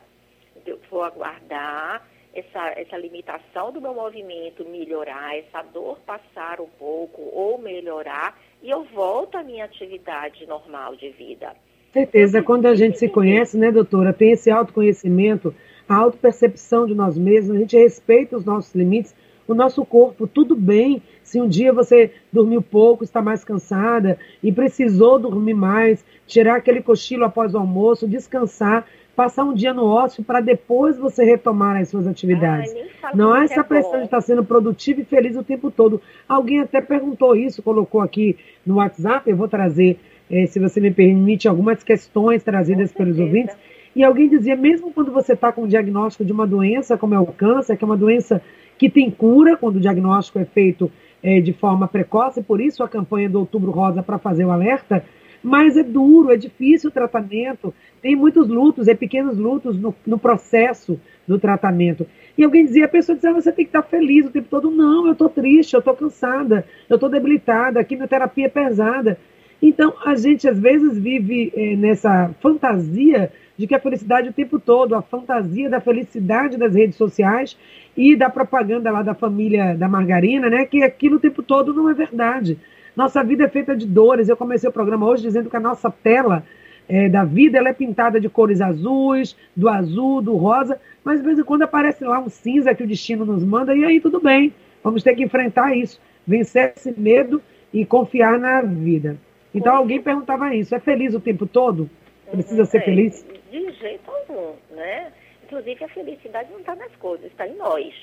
Eu 0.65 0.79
vou 0.89 1.03
aguardar 1.03 2.05
essa, 2.33 2.73
essa 2.79 2.97
limitação 2.97 3.71
do 3.71 3.81
meu 3.81 3.93
movimento 3.93 4.65
melhorar, 4.65 5.37
essa 5.37 5.61
dor 5.61 5.99
passar 6.05 6.59
um 6.59 6.69
pouco 6.77 7.21
ou 7.33 7.57
melhorar, 7.57 8.37
e 8.61 8.69
eu 8.69 8.83
volto 8.83 9.35
à 9.35 9.43
minha 9.43 9.65
atividade 9.65 10.45
normal 10.45 10.95
de 10.95 11.09
vida. 11.09 11.55
Certeza, 11.91 12.43
quando 12.43 12.67
a 12.67 12.75
gente 12.75 12.99
se 12.99 13.09
conhece, 13.09 13.57
né, 13.57 13.71
doutora, 13.71 14.13
tem 14.13 14.31
esse 14.31 14.51
autoconhecimento, 14.51 15.53
a 15.87 15.95
autopercepção 15.95 16.85
de 16.85 16.93
nós 16.93 17.17
mesmos, 17.17 17.55
a 17.55 17.59
gente 17.59 17.75
respeita 17.75 18.37
os 18.37 18.45
nossos 18.45 18.75
limites, 18.75 19.15
o 19.47 19.55
nosso 19.55 19.83
corpo, 19.83 20.27
tudo 20.27 20.55
bem. 20.55 21.01
Se 21.23 21.41
um 21.41 21.47
dia 21.47 21.73
você 21.73 22.11
dormiu 22.31 22.61
pouco, 22.61 23.03
está 23.03 23.19
mais 23.19 23.43
cansada 23.43 24.19
e 24.43 24.51
precisou 24.51 25.17
dormir 25.17 25.55
mais, 25.55 26.05
tirar 26.27 26.57
aquele 26.57 26.83
cochilo 26.83 27.25
após 27.25 27.55
o 27.55 27.57
almoço, 27.57 28.07
descansar, 28.07 28.85
passar 29.19 29.43
um 29.43 29.53
dia 29.53 29.73
no 29.73 29.85
ócio 29.85 30.23
para 30.23 30.39
depois 30.39 30.97
você 30.97 31.25
retomar 31.25 31.75
as 31.75 31.89
suas 31.89 32.07
atividades. 32.07 32.73
Ai, 33.03 33.11
não 33.13 33.33
há 33.33 33.43
essa 33.43 33.59
é 33.59 33.63
pressão 33.63 33.97
de 33.97 34.05
estar 34.05 34.21
sendo 34.21 34.45
produtivo 34.45 35.01
e 35.01 35.03
feliz 35.03 35.35
o 35.35 35.43
tempo 35.43 35.69
todo. 35.69 36.01
Alguém 36.25 36.61
até 36.61 36.79
perguntou 36.79 37.35
isso, 37.35 37.61
colocou 37.61 37.99
aqui 37.99 38.37
no 38.65 38.75
WhatsApp, 38.75 39.29
eu 39.29 39.35
vou 39.35 39.49
trazer, 39.49 39.99
eh, 40.31 40.45
se 40.45 40.57
você 40.57 40.79
me 40.79 40.89
permite, 40.89 41.49
algumas 41.49 41.83
questões 41.83 42.43
trazidas 42.43 42.93
pelos 42.93 43.19
ouvintes. 43.19 43.57
E 43.93 44.05
alguém 44.05 44.29
dizia, 44.29 44.55
mesmo 44.55 44.93
quando 44.93 45.11
você 45.11 45.33
está 45.33 45.51
com 45.51 45.63
o 45.63 45.67
diagnóstico 45.67 46.23
de 46.23 46.31
uma 46.31 46.47
doença, 46.47 46.97
como 46.97 47.13
é 47.13 47.19
o 47.19 47.25
câncer, 47.25 47.75
que 47.75 47.83
é 47.83 47.87
uma 47.87 47.97
doença 47.97 48.41
que 48.77 48.89
tem 48.89 49.11
cura, 49.11 49.57
quando 49.57 49.75
o 49.75 49.81
diagnóstico 49.81 50.39
é 50.39 50.45
feito 50.45 50.89
eh, 51.21 51.41
de 51.41 51.51
forma 51.51 51.89
precoce, 51.89 52.41
por 52.41 52.61
isso 52.61 52.81
a 52.83 52.87
campanha 52.87 53.29
do 53.29 53.39
Outubro 53.39 53.69
Rosa 53.69 54.01
para 54.01 54.17
fazer 54.17 54.45
o 54.45 54.51
alerta, 54.51 55.03
mas 55.43 55.77
é 55.77 55.83
duro, 55.83 56.31
é 56.31 56.37
difícil 56.37 56.89
o 56.89 56.93
tratamento, 56.93 57.73
tem 58.01 58.15
muitos 58.15 58.47
lutos, 58.47 58.87
é 58.87 58.95
pequenos 58.95 59.37
lutos 59.37 59.77
no, 59.79 59.93
no 60.05 60.17
processo 60.17 60.99
do 61.27 61.37
tratamento. 61.39 62.05
E 62.37 62.43
alguém 62.43 62.65
dizia, 62.65 62.85
a 62.85 62.89
pessoa 62.89 63.15
dizia, 63.15 63.33
você 63.33 63.51
tem 63.51 63.65
que 63.65 63.69
estar 63.69 63.83
feliz 63.83 64.25
o 64.25 64.31
tempo 64.31 64.47
todo. 64.49 64.71
Não, 64.71 65.05
eu 65.05 65.13
estou 65.13 65.29
triste, 65.29 65.73
eu 65.73 65.79
estou 65.79 65.93
cansada, 65.93 66.65
eu 66.89 66.95
estou 66.95 67.09
debilitada, 67.09 67.79
a 67.79 67.83
quimioterapia 67.83 68.45
é 68.45 68.49
pesada. 68.49 69.17
Então, 69.61 69.93
a 70.05 70.15
gente 70.15 70.47
às 70.47 70.57
vezes 70.57 70.97
vive 70.97 71.51
é, 71.55 71.75
nessa 71.75 72.33
fantasia 72.41 73.31
de 73.57 73.67
que 73.67 73.75
a 73.75 73.79
felicidade 73.79 74.29
o 74.29 74.33
tempo 74.33 74.57
todo, 74.57 74.95
a 74.95 75.01
fantasia 75.01 75.69
da 75.69 75.81
felicidade 75.81 76.57
das 76.57 76.73
redes 76.73 76.95
sociais 76.95 77.57
e 77.95 78.15
da 78.15 78.29
propaganda 78.29 78.89
lá 78.89 79.01
da 79.01 79.13
família 79.13 79.75
da 79.75 79.89
margarina, 79.89 80.49
né? 80.49 80.65
Que 80.65 80.81
aquilo 80.81 81.17
o 81.17 81.19
tempo 81.19 81.43
todo 81.43 81.73
não 81.73 81.89
é 81.89 81.93
verdade. 81.93 82.57
Nossa 82.99 83.23
vida 83.23 83.45
é 83.45 83.47
feita 83.47 83.73
de 83.73 83.87
dores. 83.87 84.27
Eu 84.27 84.35
comecei 84.35 84.69
o 84.69 84.73
programa 84.73 85.05
hoje 85.05 85.23
dizendo 85.23 85.49
que 85.49 85.55
a 85.55 85.59
nossa 85.61 85.89
tela 85.89 86.43
é, 86.89 87.07
da 87.07 87.23
vida 87.23 87.57
ela 87.57 87.69
é 87.69 87.73
pintada 87.73 88.19
de 88.19 88.27
cores 88.27 88.59
azuis, 88.59 89.37
do 89.55 89.69
azul, 89.69 90.21
do 90.21 90.35
rosa, 90.35 90.77
mas 91.01 91.21
de 91.21 91.25
vez 91.25 91.39
em 91.39 91.43
quando 91.45 91.61
aparece 91.61 92.03
lá 92.03 92.19
um 92.19 92.27
cinza 92.27 92.75
que 92.75 92.83
o 92.83 92.87
destino 92.87 93.23
nos 93.23 93.41
manda, 93.41 93.73
e 93.73 93.85
aí 93.85 94.01
tudo 94.01 94.19
bem, 94.19 94.53
vamos 94.83 95.01
ter 95.01 95.15
que 95.15 95.23
enfrentar 95.23 95.77
isso, 95.77 95.97
vencer 96.27 96.73
esse 96.75 96.93
medo 96.99 97.41
e 97.73 97.85
confiar 97.85 98.37
na 98.37 98.63
vida. 98.63 99.15
Então 99.55 99.73
alguém 99.73 100.01
perguntava 100.01 100.53
isso, 100.53 100.75
é 100.75 100.79
feliz 100.81 101.15
o 101.15 101.21
tempo 101.21 101.47
todo? 101.47 101.89
Precisa 102.29 102.65
ser 102.65 102.79
é, 102.79 102.81
feliz? 102.81 103.25
De 103.49 103.71
jeito 103.75 104.11
algum, 104.11 104.55
né? 104.75 105.13
Inclusive 105.45 105.85
a 105.85 105.87
felicidade 105.87 106.51
não 106.51 106.59
está 106.59 106.75
nas 106.75 106.93
coisas, 106.97 107.27
está 107.27 107.47
em 107.47 107.55
nós, 107.55 107.93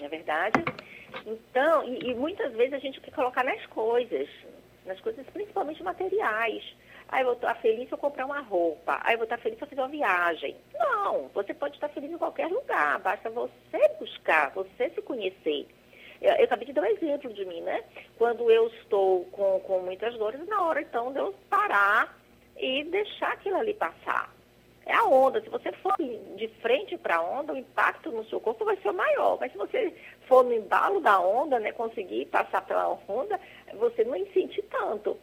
não 0.00 0.06
é 0.06 0.08
verdade? 0.08 0.64
Então, 1.26 1.84
e, 1.84 2.10
e 2.10 2.14
muitas 2.14 2.52
vezes 2.52 2.74
a 2.74 2.78
gente 2.78 3.00
quer 3.00 3.12
colocar 3.12 3.44
nas 3.44 3.64
coisas, 3.66 4.28
nas 4.86 5.00
coisas 5.00 5.26
principalmente 5.26 5.82
materiais. 5.82 6.64
Aí 7.08 7.20
eu 7.20 7.26
vou 7.26 7.34
estar 7.34 7.54
feliz 7.56 7.88
se 7.88 7.94
eu 7.94 7.98
comprar 7.98 8.24
uma 8.24 8.40
roupa. 8.40 8.98
Aí 9.02 9.14
eu 9.14 9.18
vou 9.18 9.24
estar 9.24 9.38
feliz 9.38 9.58
se 9.58 9.64
eu 9.64 9.68
fizer 9.68 9.82
uma 9.82 9.88
viagem. 9.88 10.56
Não, 10.74 11.28
você 11.34 11.52
pode 11.52 11.74
estar 11.74 11.88
feliz 11.90 12.10
em 12.10 12.18
qualquer 12.18 12.46
lugar. 12.48 12.98
Basta 13.00 13.28
você 13.28 13.88
buscar, 13.98 14.50
você 14.50 14.88
se 14.90 15.02
conhecer. 15.02 15.66
Eu, 16.22 16.34
eu 16.36 16.44
acabei 16.44 16.66
de 16.66 16.72
dar 16.72 16.82
um 16.82 16.86
exemplo 16.86 17.32
de 17.34 17.44
mim, 17.44 17.60
né? 17.60 17.84
Quando 18.16 18.50
eu 18.50 18.68
estou 18.68 19.24
com, 19.26 19.60
com 19.60 19.80
muitas 19.80 20.16
dores, 20.16 20.46
na 20.46 20.62
hora 20.62 20.80
então 20.80 21.12
de 21.12 21.18
eu 21.18 21.34
parar 21.50 22.16
e 22.56 22.84
deixar 22.84 23.32
aquilo 23.32 23.56
ali 23.56 23.74
passar. 23.74 24.32
É 24.86 24.94
a 24.94 25.04
onda. 25.04 25.40
Se 25.40 25.48
você 25.48 25.70
for 25.72 25.94
de 25.98 26.48
frente 26.60 26.96
para 26.98 27.16
a 27.16 27.22
onda, 27.22 27.52
o 27.52 27.56
impacto 27.56 28.10
no 28.10 28.24
seu 28.26 28.40
corpo 28.40 28.64
vai 28.64 28.76
ser 28.78 28.92
maior. 28.92 29.38
Mas 29.40 29.52
se 29.52 29.58
você 29.58 29.94
for 30.26 30.44
no 30.44 30.52
embalo 30.52 31.00
da 31.00 31.20
onda, 31.20 31.58
né, 31.58 31.72
conseguir 31.72 32.26
passar 32.26 32.66
pela 32.66 32.98
onda, 33.08 33.38
você 33.74 34.04
não 34.04 34.14
sente 34.32 34.60
tanto. 34.62 35.16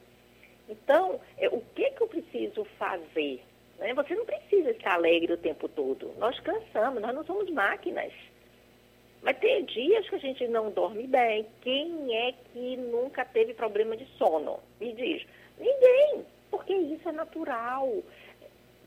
Então, 0.69 1.19
é, 1.37 1.49
o 1.49 1.61
que, 1.75 1.89
que 1.91 2.01
eu 2.01 2.07
preciso 2.07 2.63
fazer? 2.77 3.43
Né? 3.79 3.93
Você 3.93 4.15
não 4.15 4.25
precisa 4.25 4.69
estar 4.71 4.93
alegre 4.93 5.33
o 5.33 5.37
tempo 5.37 5.67
todo. 5.67 6.13
Nós 6.17 6.39
cansamos, 6.39 7.01
nós 7.01 7.15
não 7.15 7.25
somos 7.25 7.49
máquinas. 7.49 8.13
Mas 9.21 9.37
tem 9.39 9.65
dias 9.65 10.07
que 10.07 10.15
a 10.15 10.19
gente 10.19 10.47
não 10.47 10.71
dorme 10.71 11.07
bem. 11.07 11.45
Quem 11.61 12.15
é 12.15 12.33
que 12.53 12.77
nunca 12.77 13.25
teve 13.25 13.53
problema 13.53 13.97
de 13.97 14.05
sono? 14.17 14.59
Me 14.79 14.93
diz. 14.93 15.25
Ninguém, 15.57 16.25
porque 16.49 16.73
isso 16.73 17.09
é 17.09 17.11
natural. 17.11 17.91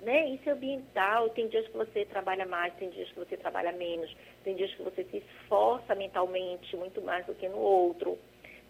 Né? 0.03 0.31
Isso 0.31 0.49
é 0.49 0.53
ambiental. 0.53 1.31
Tem 1.31 1.49
dias 1.49 1.67
que 1.69 1.77
você 1.77 2.05
trabalha 2.05 2.45
mais, 2.45 2.75
tem 2.75 2.91
dias 2.91 3.09
que 3.09 3.19
você 3.19 3.37
trabalha 3.37 3.73
menos, 3.73 4.15
tem 4.45 4.55
dias 4.55 4.75
que 4.75 4.83
você 4.83 5.05
se 5.05 5.19
esforça 5.19 5.95
mentalmente 5.95 6.77
muito 6.77 7.01
mais 7.01 7.25
do 7.25 7.35
que 7.35 7.49
no 7.49 7.59
outro 7.59 8.19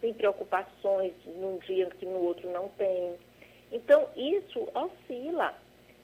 tem 0.03 0.13
preocupações 0.13 1.13
num 1.25 1.57
dia 1.59 1.89
que 1.91 2.05
no 2.05 2.19
outro 2.19 2.51
não 2.51 2.67
tem. 2.77 3.15
Então, 3.71 4.09
isso 4.17 4.67
oscila. 4.75 5.57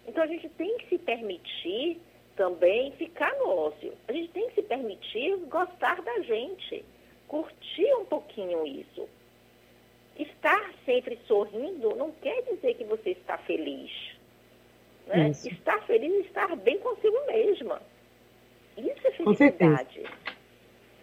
Então, 0.07 0.23
a 0.23 0.27
gente 0.27 0.47
tem 0.47 0.77
que 0.77 0.87
se 0.87 0.97
permitir 0.97 1.99
também 2.37 2.93
ficar 2.93 3.35
no 3.35 3.49
ócio. 3.49 3.93
A 4.07 4.13
gente 4.13 4.29
tem 4.29 4.47
que 4.47 4.55
se 4.55 4.61
permitir 4.61 5.35
gostar 5.47 6.01
da 6.01 6.21
gente, 6.21 6.85
curtir 7.27 7.93
um 7.95 8.05
pouquinho 8.05 8.65
isso. 8.65 9.05
Estar 10.17 10.73
sempre 10.85 11.19
sorrindo 11.27 11.93
não 11.97 12.13
quer 12.13 12.41
dizer 12.43 12.75
que 12.75 12.85
você 12.85 13.09
está 13.09 13.37
feliz. 13.39 13.91
Né? 15.09 15.29
Estar 15.31 15.79
feliz 15.81 16.13
é 16.13 16.19
estar 16.19 16.55
bem 16.55 16.77
consigo 16.79 17.17
mesma. 17.27 17.81
Isso 18.77 19.07
é 19.07 19.11
felicidade. 19.11 20.03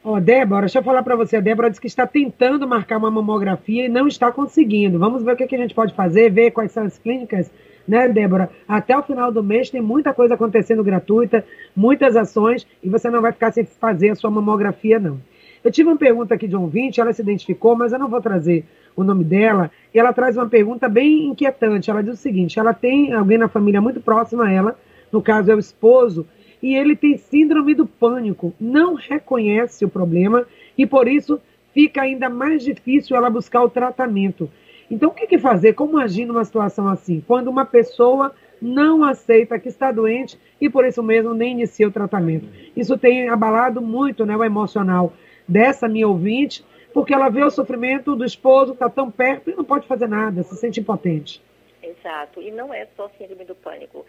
Ó, 0.03 0.15
oh, 0.15 0.21
Débora, 0.21 0.63
deixa 0.63 0.79
eu 0.79 0.85
falar 0.85 1.03
para 1.03 1.17
você. 1.17 1.37
A 1.37 1.41
Débora 1.41 1.69
disse 1.69 1.81
que 1.81 1.89
está 1.89 2.07
tentando 2.07 2.67
marcar 2.67 2.97
uma 2.97 3.11
mamografia 3.11 3.87
e 3.87 3.89
não 3.89 4.07
está 4.07 4.31
conseguindo. 4.31 4.99
Vamos 4.99 5.25
ver 5.25 5.33
o 5.33 5.37
que, 5.37 5.49
que 5.49 5.57
a 5.57 5.59
gente 5.59 5.75
pode 5.75 5.93
fazer, 5.95 6.31
ver 6.31 6.53
quais 6.53 6.71
são 6.71 6.85
as 6.85 6.97
clínicas 6.97 7.51
né, 7.87 8.09
Débora? 8.09 8.51
Até 8.67 8.97
o 8.97 9.03
final 9.03 9.33
do 9.33 9.43
mês 9.43 9.71
tem 9.71 9.81
muita 9.81 10.15
coisa 10.15 10.35
acontecendo 10.35 10.85
gratuita, 10.85 11.45
muitas 11.75 12.17
ações, 12.17 12.67
e 12.83 12.89
você 12.89 13.11
não 13.11 13.21
vai 13.21 13.33
ficar 13.33 13.53
sem 13.53 13.65
fazer 13.65 14.11
a 14.11 14.15
sua 14.15 14.31
mamografia, 14.31 14.99
não. 14.99 15.21
Eu 15.67 15.73
tive 15.73 15.89
uma 15.89 15.97
pergunta 15.97 16.33
aqui 16.33 16.47
de 16.47 16.55
um 16.55 16.63
ouvinte, 16.63 17.01
ela 17.01 17.13
se 17.13 17.21
identificou, 17.21 17.75
mas 17.75 17.93
eu 17.93 17.99
não 17.99 18.09
vou 18.09 18.23
trazer 18.23 18.65
o 18.95 19.03
nome 19.03 19.25
dela, 19.25 19.69
e 19.93 19.99
ela 19.99 20.13
traz 20.13 20.37
uma 20.37 20.49
pergunta 20.49 20.89
bem 20.89 21.27
inquietante. 21.27 21.91
Ela 21.91 22.05
diz 22.05 22.15
o 22.15 22.23
seguinte: 22.23 22.57
ela 22.57 22.73
tem 22.73 23.13
alguém 23.13 23.37
na 23.37 23.49
família 23.49 23.81
muito 23.81 24.01
próximo 24.01 24.43
a 24.43 24.53
ela, 24.53 24.79
no 25.11 25.21
caso 25.21 25.51
é 25.51 25.57
o 25.57 25.59
esposo, 25.59 26.25
e 26.63 26.77
ele 26.77 26.95
tem 26.95 27.17
síndrome 27.17 27.75
do 27.75 27.85
pânico, 27.85 28.55
não 28.61 28.95
reconhece 28.95 29.85
o 29.85 29.89
problema 29.89 30.47
e 30.79 30.87
por 30.87 31.09
isso 31.09 31.41
fica 31.75 32.03
ainda 32.03 32.31
mais 32.31 32.63
difícil 32.63 33.17
ela 33.17 33.29
buscar 33.29 33.65
o 33.65 33.69
tratamento. 33.69 34.49
Então, 34.89 35.11
o 35.11 35.15
que, 35.15 35.27
que 35.27 35.37
fazer? 35.37 35.73
Como 35.73 35.99
agir 35.99 36.27
numa 36.27 36.45
situação 36.45 36.87
assim? 36.87 37.25
Quando 37.27 37.49
uma 37.49 37.65
pessoa 37.65 38.33
não 38.63 39.03
aceita 39.03 39.59
que 39.59 39.69
está 39.69 39.91
doente 39.91 40.39
e 40.61 40.71
por 40.71 40.87
isso 40.87 41.03
mesmo 41.03 41.35
nem 41.35 41.55
inicia 41.55 41.89
o 41.89 41.91
tratamento. 41.93 42.47
Isso 42.77 42.97
tem 42.97 43.29
abalado 43.29 43.83
muito 43.83 44.25
né, 44.25 44.37
o 44.37 44.45
emocional 44.45 45.13
dessa 45.47 45.89
minha 45.89 46.09
ouvinte, 46.09 46.65
porque 46.93 47.13
ela 47.13 47.29
vê 47.29 47.45
o 47.45 47.51
sofrimento 47.51 48.17
do 48.17 48.25
esposo, 48.25 48.73
está 48.73 48.89
tão 48.89 49.11
perto 49.11 49.51
e 49.51 49.55
não 49.55 49.65
pode 49.65 49.87
fazer 49.87 50.09
nada, 50.09 50.43
se 50.43 50.57
sente 50.57 50.81
impotente. 50.81 51.43
Exato. 51.83 52.43
E 52.43 52.51
não 52.51 52.73
é 52.73 52.87
só 52.97 53.09
síndrome 53.17 53.45
do 53.45 53.55
pânico. 53.55 54.05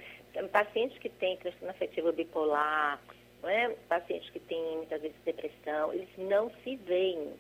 Pacientes 0.52 0.98
que 0.98 1.10
têm 1.10 1.38
transtorno 1.38 1.72
afetivo 1.72 2.12
bipolar, 2.12 3.00
é? 3.44 3.70
pacientes 3.88 4.30
que 4.30 4.40
têm 4.40 4.78
muitas 4.78 5.02
vezes 5.02 5.18
depressão, 5.26 5.94
eles 5.94 6.10
não 6.18 6.52
se 6.64 6.76
veem. 6.76 7.34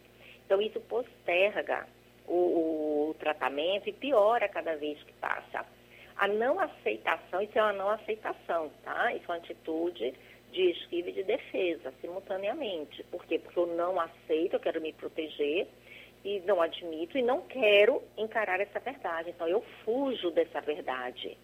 Então 0.46 0.62
isso 0.62 0.80
posterga 0.82 1.88
o, 2.28 3.10
o 3.10 3.16
tratamento 3.20 3.90
e 3.90 3.94
piora 3.94 4.48
cada 4.48 4.76
vez 4.76 5.02
que 5.04 5.14
passa. 5.14 5.66
A 6.18 6.28
não 6.28 6.60
aceitação, 6.60 7.42
isso 7.42 7.58
é 7.58 7.62
uma 7.62 7.74
não 7.74 7.90
aceitação, 7.90 8.72
tá? 8.84 9.14
Isso 9.14 9.26
é 9.28 9.36
uma 9.36 9.38
atitude 9.38 10.14
de 10.58 10.72
esquiva 10.72 11.10
e 11.10 11.14
de 11.14 11.24
defesa, 11.24 11.94
simultaneamente. 12.02 13.04
Por 13.12 13.24
quê? 13.26 13.38
Porque 13.38 13.60
eu 13.60 13.68
não 13.68 14.00
aceito, 14.00 14.56
eu 14.56 14.60
quero 14.60 14.82
me 14.82 14.92
proteger 14.92 15.68
e 16.26 16.40
não 16.48 16.60
admito 16.60 17.16
e 17.16 17.22
não 17.22 17.42
quero 17.42 18.02
encarar 18.18 18.60
essa 18.60 18.80
verdade. 18.80 19.30
Então, 19.30 19.48
eu 19.48 19.62
fujo 19.86 20.32
dessa 20.32 20.60
verdade. 20.60 21.38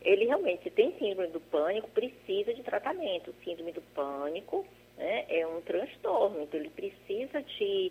Ele 0.00 0.26
realmente, 0.26 0.62
se 0.62 0.70
tem 0.70 0.96
síndrome 1.00 1.32
do 1.32 1.40
pânico, 1.40 1.90
precisa 1.90 2.54
de 2.54 2.62
tratamento. 2.62 3.34
Síndrome 3.42 3.72
do 3.72 3.82
pânico 3.82 4.64
né, 4.96 5.24
é 5.28 5.44
um 5.44 5.60
transtorno, 5.62 6.40
então 6.40 6.60
ele 6.60 6.70
precisa 6.70 7.42
de, 7.42 7.90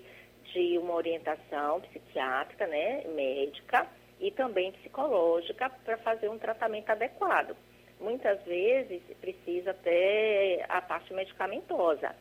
de 0.53 0.77
uma 0.77 0.93
orientação 0.93 1.81
psiquiátrica, 1.81 2.65
né, 2.67 3.03
médica 3.07 3.85
e 4.21 4.31
também 4.31 4.71
psicológica 4.71 5.69
para 5.83 5.97
fazer 5.97 6.29
um 6.29 6.39
tratamento 6.39 6.89
adequado. 6.89 7.53
Muitas 7.99 8.41
vezes 8.43 9.01
precisa 9.19 9.71
até 9.71 10.65
a 10.69 10.81
parte 10.81 11.13
medicamentosa. 11.13 12.15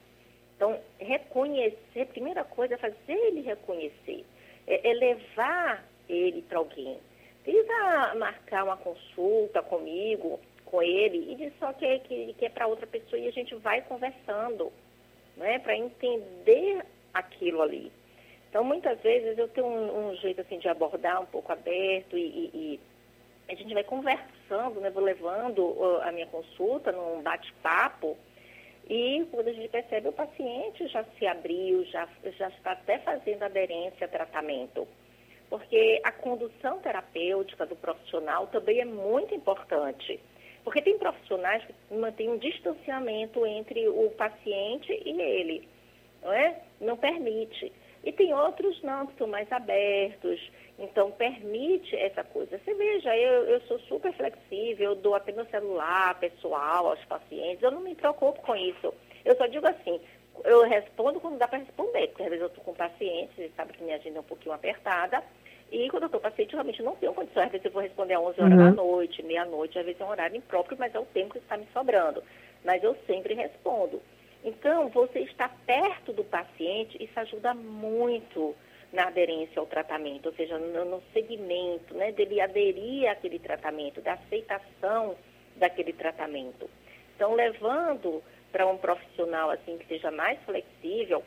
Então, 0.57 0.81
reconhecer, 0.99 2.01
a 2.01 2.07
primeira 2.07 2.45
coisa 2.45 2.75
é 2.75 2.79
fazer 2.79 2.97
ele 3.13 3.43
reconhecer, 3.43 4.25
é, 4.67 4.91
é 4.91 4.95
levar 4.95 5.85
ele 6.09 6.43
para 6.43 6.59
alguém. 6.59 6.99
Precisa 7.45 8.15
marcar 8.17 8.65
uma 8.65 8.77
consulta 8.77 9.63
comigo, 9.63 10.41
com 10.65 10.83
ele, 10.83 11.31
e 11.31 11.35
dizer 11.37 11.53
só 11.59 11.73
que, 11.73 11.85
é, 11.85 11.99
que, 11.99 12.35
que 12.35 12.47
é 12.47 12.49
para 12.49 12.67
outra 12.67 12.87
pessoa 12.87 13.21
e 13.21 13.29
a 13.29 13.33
gente 13.33 13.55
vai 13.57 13.83
conversando, 13.83 14.73
né, 15.37 15.59
para 15.59 15.77
entender 15.77 16.85
aquilo 17.13 17.63
ali. 17.63 17.93
Então, 18.49 18.65
muitas 18.65 18.99
vezes 19.01 19.39
eu 19.39 19.49
tenho 19.49 19.67
um, 19.67 20.09
um, 20.09 20.17
jeito 20.17 20.41
assim 20.41 20.59
de 20.59 20.69
abordar 20.69 21.21
um 21.21 21.27
pouco 21.27 21.53
aberto 21.53 22.17
e, 22.17 22.23
e, 22.23 22.81
e 23.49 23.53
a 23.53 23.55
gente 23.55 23.75
vai 23.75 23.85
conversando, 23.85 24.36
né, 24.81 24.91
vou 24.91 25.03
levando 25.03 26.01
a 26.03 26.13
minha 26.13 26.27
consulta 26.27 26.93
num 26.93 27.23
bate-papo 27.23 28.17
e 28.89 29.27
quando 29.33 29.49
a 29.49 29.53
gente 29.53 29.69
percebe, 29.69 30.09
o 30.09 30.13
paciente 30.13 30.87
já 30.87 31.05
se 31.19 31.27
abriu, 31.27 31.85
já, 31.87 32.09
já 32.39 32.49
está 32.49 32.73
até 32.73 32.99
fazendo 32.99 33.43
aderência 33.43 34.07
a 34.07 34.09
tratamento. 34.09 34.87
Porque 35.51 36.01
a 36.05 36.13
condução 36.13 36.79
terapêutica 36.79 37.67
do 37.67 37.75
profissional 37.75 38.47
também 38.47 38.81
é 38.81 38.85
muito 38.85 39.35
importante. 39.35 40.21
Porque 40.63 40.83
tem 40.83 40.99
profissionais 40.99 41.65
que 41.65 41.95
mantêm 41.95 42.29
um 42.29 42.39
distanciamento 42.39 43.45
entre 43.45 43.89
o 43.89 44.11
paciente 44.11 44.93
e 45.05 45.21
ele, 45.21 45.69
não 46.23 46.33
é? 46.33 46.61
Não 46.81 46.97
permite. 46.97 47.73
E 48.07 48.13
tem 48.13 48.33
outros 48.33 48.81
não, 48.83 49.05
que 49.09 49.19
são 49.19 49.27
mais 49.27 49.51
abertos, 49.51 50.41
então 50.79 51.11
permite 51.11 51.97
essa 51.97 52.23
coisa. 52.23 52.57
Você 52.57 52.73
veja, 52.73 53.17
eu, 53.17 53.47
eu 53.47 53.61
sou 53.63 53.81
super 53.81 54.13
flexível, 54.13 54.91
eu 54.91 54.95
dou 54.95 55.17
até 55.17 55.33
meu 55.33 55.45
celular 55.47 56.17
pessoal 56.21 56.87
aos 56.87 57.05
pacientes, 57.07 57.61
eu 57.65 57.73
não 57.73 57.81
me 57.81 57.97
preocupo 57.97 58.41
com 58.43 58.55
isso. 58.55 58.95
Eu 59.25 59.37
só 59.37 59.49
digo 59.49 59.67
assim, 59.67 60.01
eu 60.45 60.63
respondo 60.69 61.19
quando 61.19 61.37
dá 61.37 61.49
para 61.49 61.59
responder, 61.59 62.07
porque 62.07 62.23
às 62.23 62.29
vezes 62.29 62.43
eu 62.43 62.47
estou 62.47 62.63
com 62.63 62.75
pacientes, 62.75 63.35
você 63.35 63.51
sabe 63.57 63.73
que 63.73 63.83
minha 63.83 63.97
agenda 63.97 64.19
é 64.19 64.21
um 64.21 64.25
pouquinho 64.25 64.55
apertada, 64.55 65.21
e 65.73 65.91
quando 65.91 66.05
eu 66.05 66.07
estou 66.07 66.21
paciente, 66.21 66.53
eu 66.53 66.59
realmente 66.59 66.83
não 66.85 66.95
tenho 66.95 67.13
condições, 67.13 67.47
às 67.47 67.51
vezes 67.51 67.65
eu 67.65 67.73
vou 67.73 67.83
responder 67.83 68.15
às 68.15 68.23
11 68.23 68.41
horas 68.41 68.53
uhum. 68.53 68.65
da 68.67 68.71
noite, 68.71 69.23
meia-noite, 69.25 69.81
às 69.81 69.85
vezes 69.85 70.01
é 70.01 70.05
um 70.05 70.11
horário 70.11 70.37
impróprio, 70.37 70.77
mas 70.79 70.95
é 70.95 70.99
o 71.01 71.07
tempo 71.07 71.33
que 71.33 71.39
está 71.39 71.57
me 71.57 71.67
sobrando. 71.73 72.23
Mas 72.65 72.85
eu 72.85 72.97
sempre 73.05 73.35
respondo. 73.35 74.01
Então, 74.47 74.89
você 74.91 75.19
está 75.23 75.49
perto 75.49 76.13
do 76.13 76.23
paciente, 76.23 77.03
isso 77.03 77.19
ajuda 77.19 77.53
muito 77.53 78.55
na 78.93 79.09
aderência 79.09 79.59
ao 79.59 79.67
tratamento, 79.67 80.27
ou 80.27 80.35
seja, 80.35 80.57
no, 80.57 80.85
no 80.85 81.03
segmento, 81.13 81.93
né, 81.95 82.13
dele 82.13 82.41
aderir 82.41 83.11
àquele 83.11 83.41
tratamento, 83.41 84.01
da 84.01 84.13
aceitação 84.13 85.17
daquele 85.57 85.93
tratamento. 85.93 86.71
Então, 87.17 87.35
levando 87.35 88.23
para 88.53 88.65
um 88.69 88.79
profissional 88.79 89.51
assim 89.51 89.79
que 89.79 89.87
seja 89.89 90.13
mais 90.13 90.41
flexível, 90.45 91.25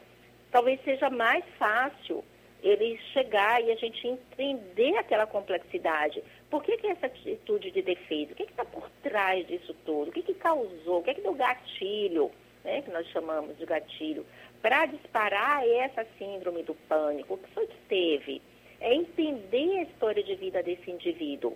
talvez 0.49 0.82
seja 0.86 1.10
mais 1.10 1.43
fácil 1.58 2.23
ele 2.63 2.97
chegar 3.12 3.62
e 3.62 3.69
a 3.69 3.75
gente 3.75 4.08
entender 4.08 4.95
aquela 4.95 5.27
complexidade. 5.27 6.23
Por 6.49 6.63
que, 6.63 6.77
que 6.77 6.88
essa 6.88 7.08
atitude 7.08 7.69
de 7.69 7.82
defesa? 7.82 8.32
O 8.32 8.36
que 8.36 8.43
está 8.43 8.63
por 8.63 8.89
trás 9.03 9.45
disso 9.45 9.75
tudo? 9.86 10.08
O 10.08 10.12
que, 10.13 10.21
que 10.21 10.34
causou? 10.36 10.99
O 10.99 11.03
que, 11.03 11.15
que 11.15 11.21
deu 11.21 11.34
gatilho? 11.34 12.32
Né, 12.63 12.82
que 12.82 12.91
nós 12.91 13.08
chamamos 13.08 13.58
de 13.58 13.65
gatilho, 13.65 14.26
para 14.62 14.86
disparar 14.86 15.65
essa 15.67 16.06
síndrome 16.17 16.63
do 16.63 16.76
pânico. 16.88 17.36
O 17.36 17.38
que 17.38 17.50
foi 17.52 17.67
que 17.67 17.78
teve? 17.88 18.41
É 18.80 18.93
entender 18.93 19.80
a 19.80 19.84
história 19.84 20.24
de 20.24 20.36
vida 20.36 20.62
desse 20.63 20.89
indivíduo. 20.89 21.56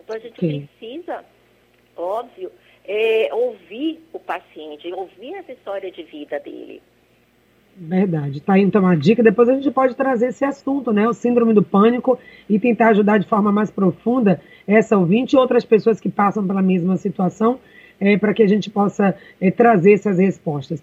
Então 0.00 0.16
a 0.16 0.18
gente 0.18 0.40
Sim. 0.40 0.68
precisa, 0.78 1.24
óbvio, 1.96 2.50
é, 2.84 3.32
ouvir 3.32 4.00
o 4.12 4.18
paciente, 4.18 4.92
ouvir 4.92 5.34
essa 5.34 5.52
história 5.52 5.90
de 5.90 6.02
vida 6.02 6.38
dele. 6.40 6.82
Verdade. 7.76 8.40
Tá 8.40 8.54
aí 8.54 8.62
então 8.62 8.82
uma 8.82 8.96
dica. 8.96 9.22
Depois 9.22 9.48
a 9.48 9.54
gente 9.54 9.70
pode 9.70 9.94
trazer 9.94 10.28
esse 10.28 10.44
assunto, 10.44 10.92
né? 10.92 11.08
O 11.08 11.14
síndrome 11.14 11.54
do 11.54 11.62
pânico 11.62 12.18
e 12.48 12.58
tentar 12.58 12.88
ajudar 12.88 13.18
de 13.18 13.26
forma 13.26 13.50
mais 13.52 13.70
profunda 13.70 14.40
essa 14.66 14.98
ouvinte 14.98 15.34
e 15.34 15.38
outras 15.38 15.64
pessoas 15.64 16.00
que 16.00 16.10
passam 16.10 16.46
pela 16.46 16.60
mesma 16.60 16.96
situação 16.96 17.58
é, 18.00 18.16
para 18.16 18.32
que 18.32 18.42
a 18.42 18.48
gente 18.48 18.70
possa 18.70 19.14
é, 19.40 19.50
trazer 19.50 19.92
essas 19.92 20.18
respostas. 20.18 20.82